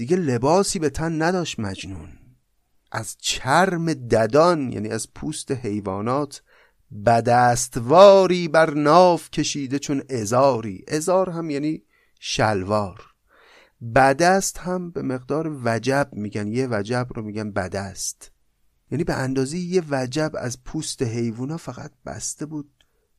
دیگه 0.00 0.16
لباسی 0.16 0.78
به 0.78 0.90
تن 0.90 1.22
نداشت 1.22 1.60
مجنون. 1.60 2.08
از 2.92 3.16
چرم 3.18 3.94
ددان 3.94 4.72
یعنی 4.72 4.88
از 4.88 5.12
پوست 5.14 5.50
حیوانات 5.50 6.42
بدستواری 7.06 8.48
بر 8.48 8.74
ناف 8.74 9.30
کشیده 9.30 9.78
چون 9.78 10.02
ازاری. 10.10 10.84
ازار 10.88 11.30
هم 11.30 11.50
یعنی 11.50 11.82
شلوار. 12.20 13.00
بدست 13.94 14.58
هم 14.58 14.90
به 14.90 15.02
مقدار 15.02 15.60
وجب 15.64 16.08
میگن. 16.12 16.52
یه 16.52 16.68
وجب 16.70 17.08
رو 17.14 17.22
میگن 17.22 17.50
بدست. 17.50 18.32
یعنی 18.90 19.04
به 19.04 19.14
اندازه 19.14 19.58
یه 19.58 19.82
وجب 19.90 20.32
از 20.38 20.64
پوست 20.64 21.02
حیوونا 21.02 21.56
فقط 21.56 21.92
بسته 22.06 22.46
بود 22.46 22.70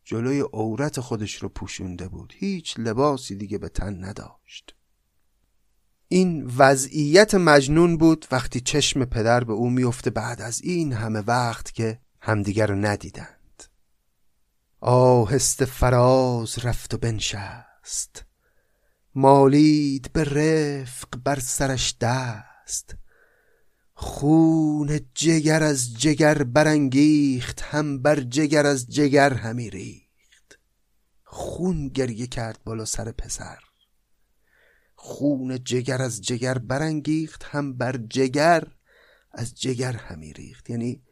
جلوی 0.04 0.40
عورت 0.40 1.00
خودش 1.00 1.36
رو 1.36 1.50
پوشونده 1.50 2.08
بود. 2.08 2.34
هیچ 2.38 2.80
لباسی 2.80 3.36
دیگه 3.36 3.58
به 3.58 3.70
تن 3.70 4.04
نداشت. 4.04 4.76
این 6.14 6.52
وضعیت 6.58 7.36
مجنون 7.36 7.98
بود 7.98 8.26
وقتی 8.32 8.62
چشم 8.62 9.06
پدر 9.06 9.44
به 9.44 9.54
او 9.54 9.70
میفته 9.70 10.10
بعد 10.10 10.42
از 10.42 10.62
این 10.62 10.94
همه 10.94 11.20
وقت 11.20 11.74
که 11.74 12.00
همدیگر 12.22 12.68
رو 12.68 12.76
ندیدند. 12.76 13.64
آهست 14.82 15.66
فراز 15.66 16.60
رفت 16.66 16.94
و 16.94 16.98
بنشست. 16.98 18.26
مالید 19.16 20.10
به 20.14 20.24
رفق 20.24 21.08
بر 21.24 21.40
سرش 21.40 21.96
دست. 22.02 22.96
خون 23.94 25.00
جگر 25.16 25.64
از 25.64 25.98
جگر 25.98 26.44
برانگیخت 26.44 27.62
هم 27.62 28.02
بر 28.02 28.20
جگر 28.20 28.66
از 28.66 28.88
جگر 28.88 29.34
همی 29.34 29.70
ریخت. 29.70 30.60
خون 31.24 31.88
گریه 31.88 32.28
کرد 32.28 32.60
بالا 32.64 32.86
سر 32.86 33.12
پسر. 33.12 33.71
خون 35.04 35.64
جگر 35.64 36.02
از 36.02 36.22
جگر 36.22 36.58
برانگیخت 36.58 37.44
هم 37.44 37.74
بر 37.78 37.98
جگر 37.98 38.68
از 39.32 39.56
جگر 39.56 39.94
همی 39.94 40.34
ریخت. 40.34 40.70
یعنی 40.70 41.04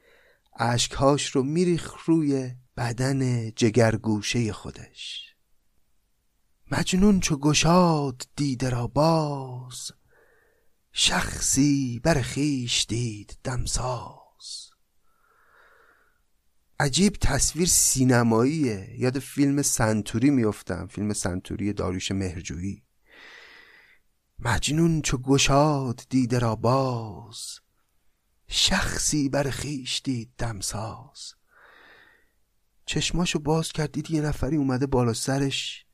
اشکهاش 0.60 1.28
رو 1.30 1.44
میریخ 1.44 1.94
روی 2.06 2.52
بدن 2.78 3.52
جگرگوشه 3.52 4.54
خودش. 4.54 5.34
مجنون 6.72 7.20
چو 7.20 7.38
گشاد 7.38 8.28
دیده 8.36 8.70
را 8.70 8.88
باز 8.88 9.92
شخصی 10.92 12.02
بر 12.04 12.22
خیش 12.22 12.86
دید 12.90 13.38
دمساز. 13.44 14.70
عجیب 16.80 17.14
تصویر 17.22 17.68
سینماییه. 17.68 18.96
یاد 18.98 19.20
فیلم 19.20 19.62
سنتوری 19.62 20.30
میفتم 20.30 20.88
فیلم 20.88 21.14
سنتوری 21.14 21.74
داریوش 21.74 22.12
مهرجویی. 22.12 22.84
مجنون 24.40 25.02
چو 25.02 25.18
گشاد 25.18 26.02
دیده 26.10 26.40
را 26.40 26.56
باز 26.56 27.60
شخصی 28.48 29.30
بر 29.30 29.50
خیش 29.50 30.02
دید 30.04 30.34
دمساز 30.38 31.34
چشماشو 32.86 33.40
باز 33.40 33.72
کرد 33.72 33.92
دید 33.92 34.12
یه 34.12 34.22
نفری 34.22 34.58
اومده 34.58 34.86
بالا 34.86 35.14
سرش 35.14 35.86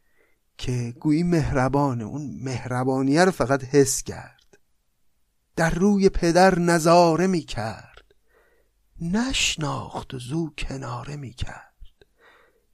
که 0.57 0.93
گویی 0.99 1.23
مهربانه 1.23 2.03
اون 2.03 2.37
مهربانیه 2.41 3.25
رو 3.25 3.31
فقط 3.31 3.63
حس 3.63 4.03
کرد. 4.03 4.59
در 5.55 5.69
روی 5.69 6.09
پدر 6.09 6.59
نظاره 6.59 7.27
می 7.27 7.41
کرد 7.41 8.15
نشناخت 9.01 10.13
و 10.13 10.19
زو 10.19 10.49
کناره 10.57 11.15
می 11.15 11.33
کرد 11.33 12.05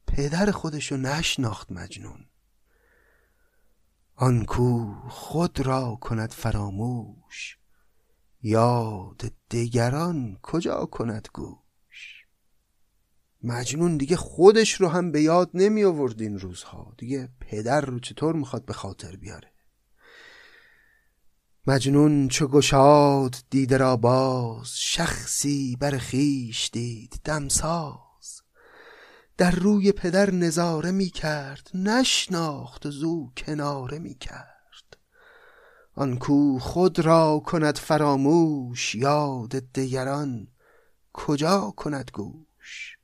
پدر 0.08 0.52
خودشو 0.52 0.98
نشناخت 0.98 1.72
مجنون. 1.72 2.26
آن 4.22 4.46
کو 4.46 4.94
خود 5.10 5.60
را 5.60 5.98
کند 6.02 6.32
فراموش 6.32 7.58
یاد 8.42 9.32
دگران 9.52 10.38
کجا 10.42 10.86
کند 10.86 11.28
گوش؟ 11.34 12.26
مجنون 13.44 13.98
دیگه 13.98 14.16
خودش 14.16 14.74
رو 14.74 14.88
هم 14.88 15.12
به 15.12 15.22
یاد 15.22 15.50
نمی 15.54 15.84
آورد 15.84 16.22
این 16.22 16.40
روزها. 16.40 16.94
دیگه 16.98 17.30
پدر 17.40 17.82
رو 17.82 18.00
چطور 18.00 18.36
می‌خواد 18.36 18.66
به 18.66 18.74
خاطر 18.74 19.16
بیاره؟ 19.16 19.52
مجنون 21.68 22.28
چو 22.28 22.48
گشاد 22.48 23.36
دیده 23.50 23.78
را 23.78 23.98
باز 23.98 24.80
شخصی 24.80 25.78
بر 25.80 25.98
خیش 25.98 26.70
دید 26.74 27.22
دمساز. 27.24 28.11
در 29.42 29.52
روی 29.52 29.92
پدر 29.92 30.32
نظاره 30.32 30.92
می 30.92 31.10
کرد 31.10 31.70
نشناخت 31.74 32.90
زو 32.90 33.32
کناره 33.38 34.00
می 34.00 34.16
کرد. 34.16 34.98
آن 35.96 36.18
کو 36.18 36.60
خود 36.60 37.00
را 37.00 37.42
کند 37.46 37.78
فراموش 37.78 38.96
یاد 38.96 39.50
دگران 39.50 40.48
کجا 41.14 41.74
کند 41.78 42.12
گوش؟ 42.14 42.98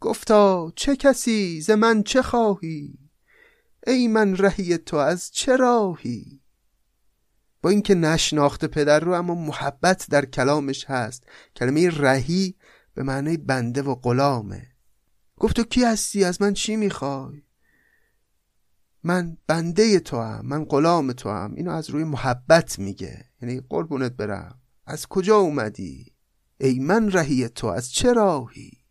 گفتا 0.00 0.72
چه 0.76 0.96
کسی 0.96 1.60
ز 1.60 1.70
من 1.70 2.02
چه 2.02 2.22
خواهی؟ 2.22 2.98
ای 3.86 4.08
من 4.08 4.36
رهی 4.36 4.78
تو 4.78 4.96
از 4.96 5.30
چه 5.30 5.56
راهی؟ 5.56 6.40
با 7.62 7.70
اینکه 7.70 7.94
نشناخت 7.94 8.64
پدر 8.64 9.00
رو 9.00 9.12
اما 9.12 9.34
محبت 9.34 10.06
در 10.10 10.24
کلامش 10.24 10.84
هست. 10.84 11.22
کلمه 11.56 11.90
رهی 11.90 12.54
به 12.94 13.02
معنی 13.02 13.36
بنده 13.36 13.82
و 13.82 13.94
غلامه. 13.94 14.77
گفت 15.38 15.56
تو 15.56 15.64
کی 15.64 15.84
هستی؟ 15.84 16.24
از 16.24 16.42
من 16.42 16.54
چی 16.54 16.76
می‌خوای؟ 16.76 17.42
من 19.02 19.36
بنده 19.46 20.00
تو 20.00 20.20
هم 20.20 20.46
من 20.46 20.64
غلام 20.64 21.12
تو 21.12 21.30
هم 21.30 21.54
اینو 21.54 21.70
از 21.70 21.90
روی 21.90 22.04
محبت 22.04 22.78
میگه. 22.78 23.24
یعنی 23.42 23.60
قربونت 23.68 24.12
برم. 24.12 24.60
از 24.86 25.06
کجا 25.06 25.36
اومدی؟ 25.36 26.14
ای 26.60 26.78
من 26.78 27.12
رهی 27.12 27.48
تو 27.48 27.66
از 27.66 27.92
چه 27.92 28.12
راهی؟ 28.12 28.84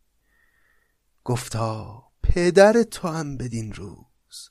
گفتا 1.23 2.03
پدر 2.23 2.83
تو 2.83 3.07
هم 3.07 3.37
بدین 3.37 3.73
روز. 3.73 4.49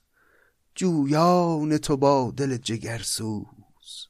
جویان 0.75 1.77
تو 1.77 1.97
با 1.97 2.33
دل 2.37 2.57
جگرسوز. 2.57 4.07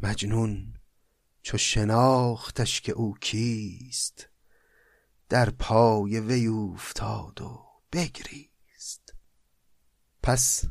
مجنون 0.00 0.74
چو 1.42 1.58
شناختش 1.58 2.80
که 2.80 2.92
او 2.92 3.14
کیست؟ 3.20 4.27
در 5.28 5.50
پای 5.50 6.20
وی 6.20 6.46
افتاد 6.46 7.42
و 7.42 7.64
بگریست. 7.92 9.14
پس 10.22 10.64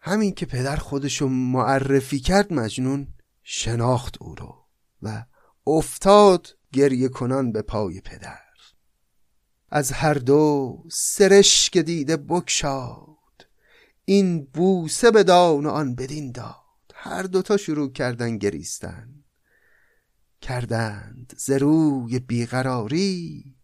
همین 0.00 0.34
که 0.34 0.46
پدر 0.46 0.76
خودشو 0.76 1.28
معرفی 1.28 2.20
کرد 2.20 2.52
مجنون 2.52 3.14
شناخت 3.42 4.16
او 4.20 4.34
رو 4.34 4.66
و 5.02 5.24
افتاد 5.66 6.48
گریه 6.72 7.08
کنان 7.08 7.52
به 7.52 7.62
پای 7.62 8.00
پدر. 8.00 8.38
از 9.70 9.92
هر 9.92 10.14
دو 10.14 10.76
سرشک 10.90 11.78
دیده 11.78 12.16
بکشاد 12.16 13.16
این 14.04 14.44
بوسه 14.44 15.10
بدان 15.10 15.66
و 15.66 15.70
آن 15.70 15.94
بدین 15.94 16.32
داد. 16.32 16.54
هر 16.94 17.22
دوتا 17.22 17.56
شروع 17.56 17.92
کردن 17.92 18.38
گریستن. 18.38 19.24
کردند 20.40 21.34
ز 21.36 21.50
روی 21.50 22.18
بیقراری 22.18 23.57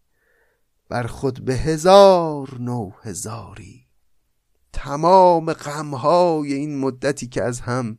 بر 0.89 1.07
خود 1.07 1.45
به 1.45 1.55
هزار 1.55 2.57
نو 2.59 2.91
هزاری. 3.03 3.85
تمام 4.73 5.53
غمهای 5.53 6.53
این 6.53 6.77
مدتی 6.77 7.27
که 7.27 7.43
از 7.43 7.59
هم 7.59 7.97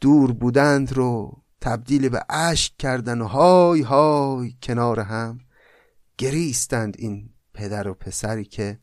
دور 0.00 0.32
بودند 0.32 0.92
رو 0.92 1.42
تبدیل 1.60 2.08
به 2.08 2.24
اشک 2.28 2.76
کردن 2.76 3.20
و 3.20 3.26
های 3.26 3.80
های 3.80 4.54
کنار 4.62 5.00
هم 5.00 5.38
گریستند 6.18 6.96
این 6.98 7.30
پدر 7.54 7.88
و 7.88 7.94
پسری 7.94 8.44
که 8.44 8.78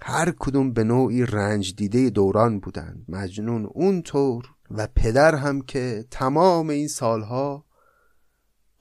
هر 0.00 0.34
کدوم 0.38 0.72
به 0.72 0.84
نوعی 0.84 1.26
رنج 1.26 1.74
دیده 1.74 2.10
دوران 2.10 2.60
بودند. 2.60 3.04
مجنون 3.08 3.66
اونطور 3.66 4.54
و 4.70 4.88
پدر 4.94 5.34
هم 5.34 5.60
که 5.60 6.04
تمام 6.10 6.68
این 6.68 6.88
سالها 6.88 7.64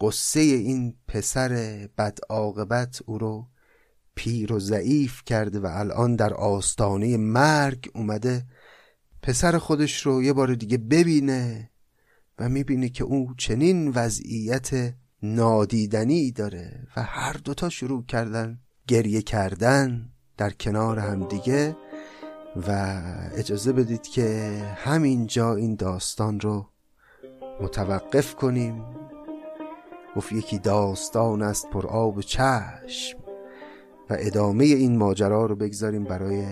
قصه 0.01 0.39
این 0.39 0.95
پسر 1.07 1.49
بد 1.97 2.19
عاقبت 2.29 3.01
او 3.05 3.17
رو 3.17 3.47
پیر 4.15 4.53
و 4.53 4.59
ضعیف 4.59 5.21
کرده 5.25 5.59
و 5.59 5.65
الان 5.65 6.15
در 6.15 6.33
آستانه 6.33 7.17
مرگ 7.17 7.91
اومده. 7.95 8.45
پسر 9.21 9.57
خودش 9.57 10.05
رو 10.05 10.23
یه 10.23 10.33
بار 10.33 10.55
دیگه 10.55 10.77
ببینه 10.77 11.69
و 12.39 12.49
می‌بینه 12.49 12.89
که 12.89 13.03
او 13.03 13.33
چنین 13.37 13.91
وضعیت 13.95 14.93
نادیدنی 15.23 16.31
داره 16.31 16.87
و 16.95 17.03
هر 17.03 17.33
دوتا 17.33 17.69
شروع 17.69 18.05
کردن 18.05 18.59
گریه 18.87 19.21
کردن 19.21 20.09
در 20.37 20.49
کنار 20.49 20.99
هم 20.99 21.27
دیگه 21.27 21.75
و 22.67 23.01
اجازه 23.35 23.73
بدید 23.73 24.01
که 24.01 24.61
همینجا 24.75 25.55
این 25.55 25.75
داستان 25.75 26.39
رو 26.39 26.69
متوقف 27.61 28.35
کنیم. 28.35 28.83
گفت 30.15 30.31
یکی 30.31 30.59
داستان 30.59 31.41
است 31.41 31.69
پر 31.69 31.87
آب 31.87 32.21
چشم 32.21 33.17
و 34.09 34.15
ادامه 34.19 34.65
این 34.65 34.97
ماجرا 34.97 35.45
رو 35.45 35.55
بگذاریم 35.55 36.03
برای 36.03 36.45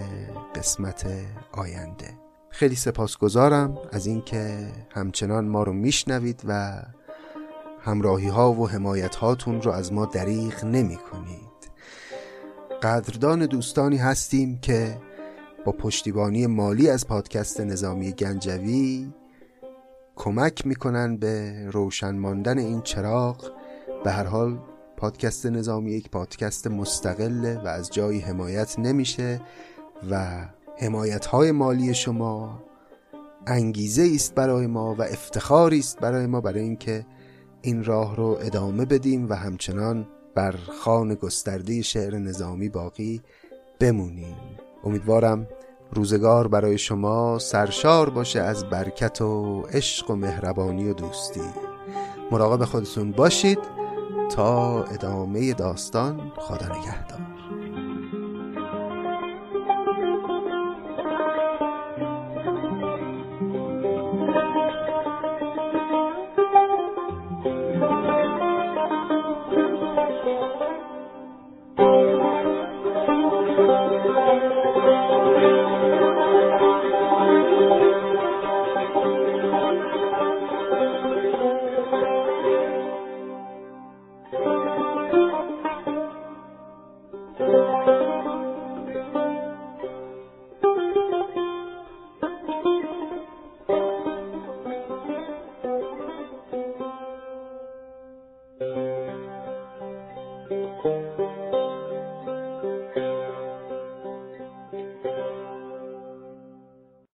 قسمت 0.55 1.07
آینده. 1.51 2.19
خیلی 2.49 2.75
سپاسگزارم 2.75 3.77
از 3.91 4.05
اینکه 4.05 4.67
همچنان 4.91 5.47
ما 5.47 5.63
رو 5.63 5.73
میشنوید 5.73 6.41
و 6.47 6.81
همراهی 7.81 8.27
ها 8.27 8.53
و 8.53 8.69
حمایت 8.69 9.15
هاتون 9.15 9.61
رو 9.61 9.71
از 9.71 9.93
ما 9.93 10.05
دریغ 10.05 10.65
نمی 10.65 10.97
کنید 10.97 11.71
قدردان 12.83 13.45
دوستانی 13.45 13.97
هستیم 13.97 14.59
که 14.61 14.97
با 15.65 15.71
پشتیبانی 15.71 16.47
مالی 16.47 16.89
از 16.89 17.07
پادکست 17.07 17.61
نظامی 17.61 18.11
گنجوی 18.11 19.11
کمک 20.15 20.67
می‌کنن 20.67 21.17
به 21.17 21.65
روشن 21.71 22.15
ماندن 22.15 22.57
این 22.57 22.81
چراغ. 22.81 23.51
به 24.03 24.11
هر 24.11 24.23
حال 24.23 24.59
پادکست 24.97 25.45
نظامی 25.45 25.91
یک 25.91 26.09
پادکست 26.09 26.67
مستقله 26.67 27.57
و 27.57 27.67
از 27.67 27.89
جایی 27.89 28.19
حمایت 28.19 28.79
نمیشه 28.79 29.41
و 30.11 30.45
حمایت 30.77 31.25
های 31.25 31.51
مالی 31.51 31.93
شما 31.93 32.63
انگیزه 33.47 34.11
است 34.15 34.35
برای 34.35 34.67
ما 34.67 34.95
و 34.95 35.01
افتخاری 35.01 35.79
است 35.79 35.99
برای 35.99 36.25
ما 36.25 36.41
برای 36.41 36.61
اینکه 36.61 37.05
این 37.61 37.83
راه 37.83 38.15
رو 38.15 38.37
ادامه 38.41 38.85
بدیم 38.85 39.29
و 39.29 39.33
همچنان 39.33 40.07
بر 40.35 40.55
خان 40.81 41.15
گسترده 41.15 41.81
شعر 41.81 42.17
نظامی 42.17 42.69
باقی 42.69 43.21
بمونیم. 43.79 44.35
امیدوارم 44.83 45.47
روزگار 45.91 46.47
برای 46.47 46.77
شما 46.77 47.39
سرشار 47.39 48.09
باشه 48.09 48.41
از 48.41 48.65
برکت 48.65 49.21
و 49.21 49.61
عشق 49.61 50.11
و 50.11 50.15
مهربانی 50.15 50.89
و 50.89 50.93
دوستی. 50.93 51.41
مراقب 52.31 52.65
خودتون 52.65 53.11
باشید 53.11 53.59
تا 54.35 54.83
ادامه 54.83 55.53
داستان 55.53 56.31
خدا 56.37 56.65
نگهدار. 56.65 57.34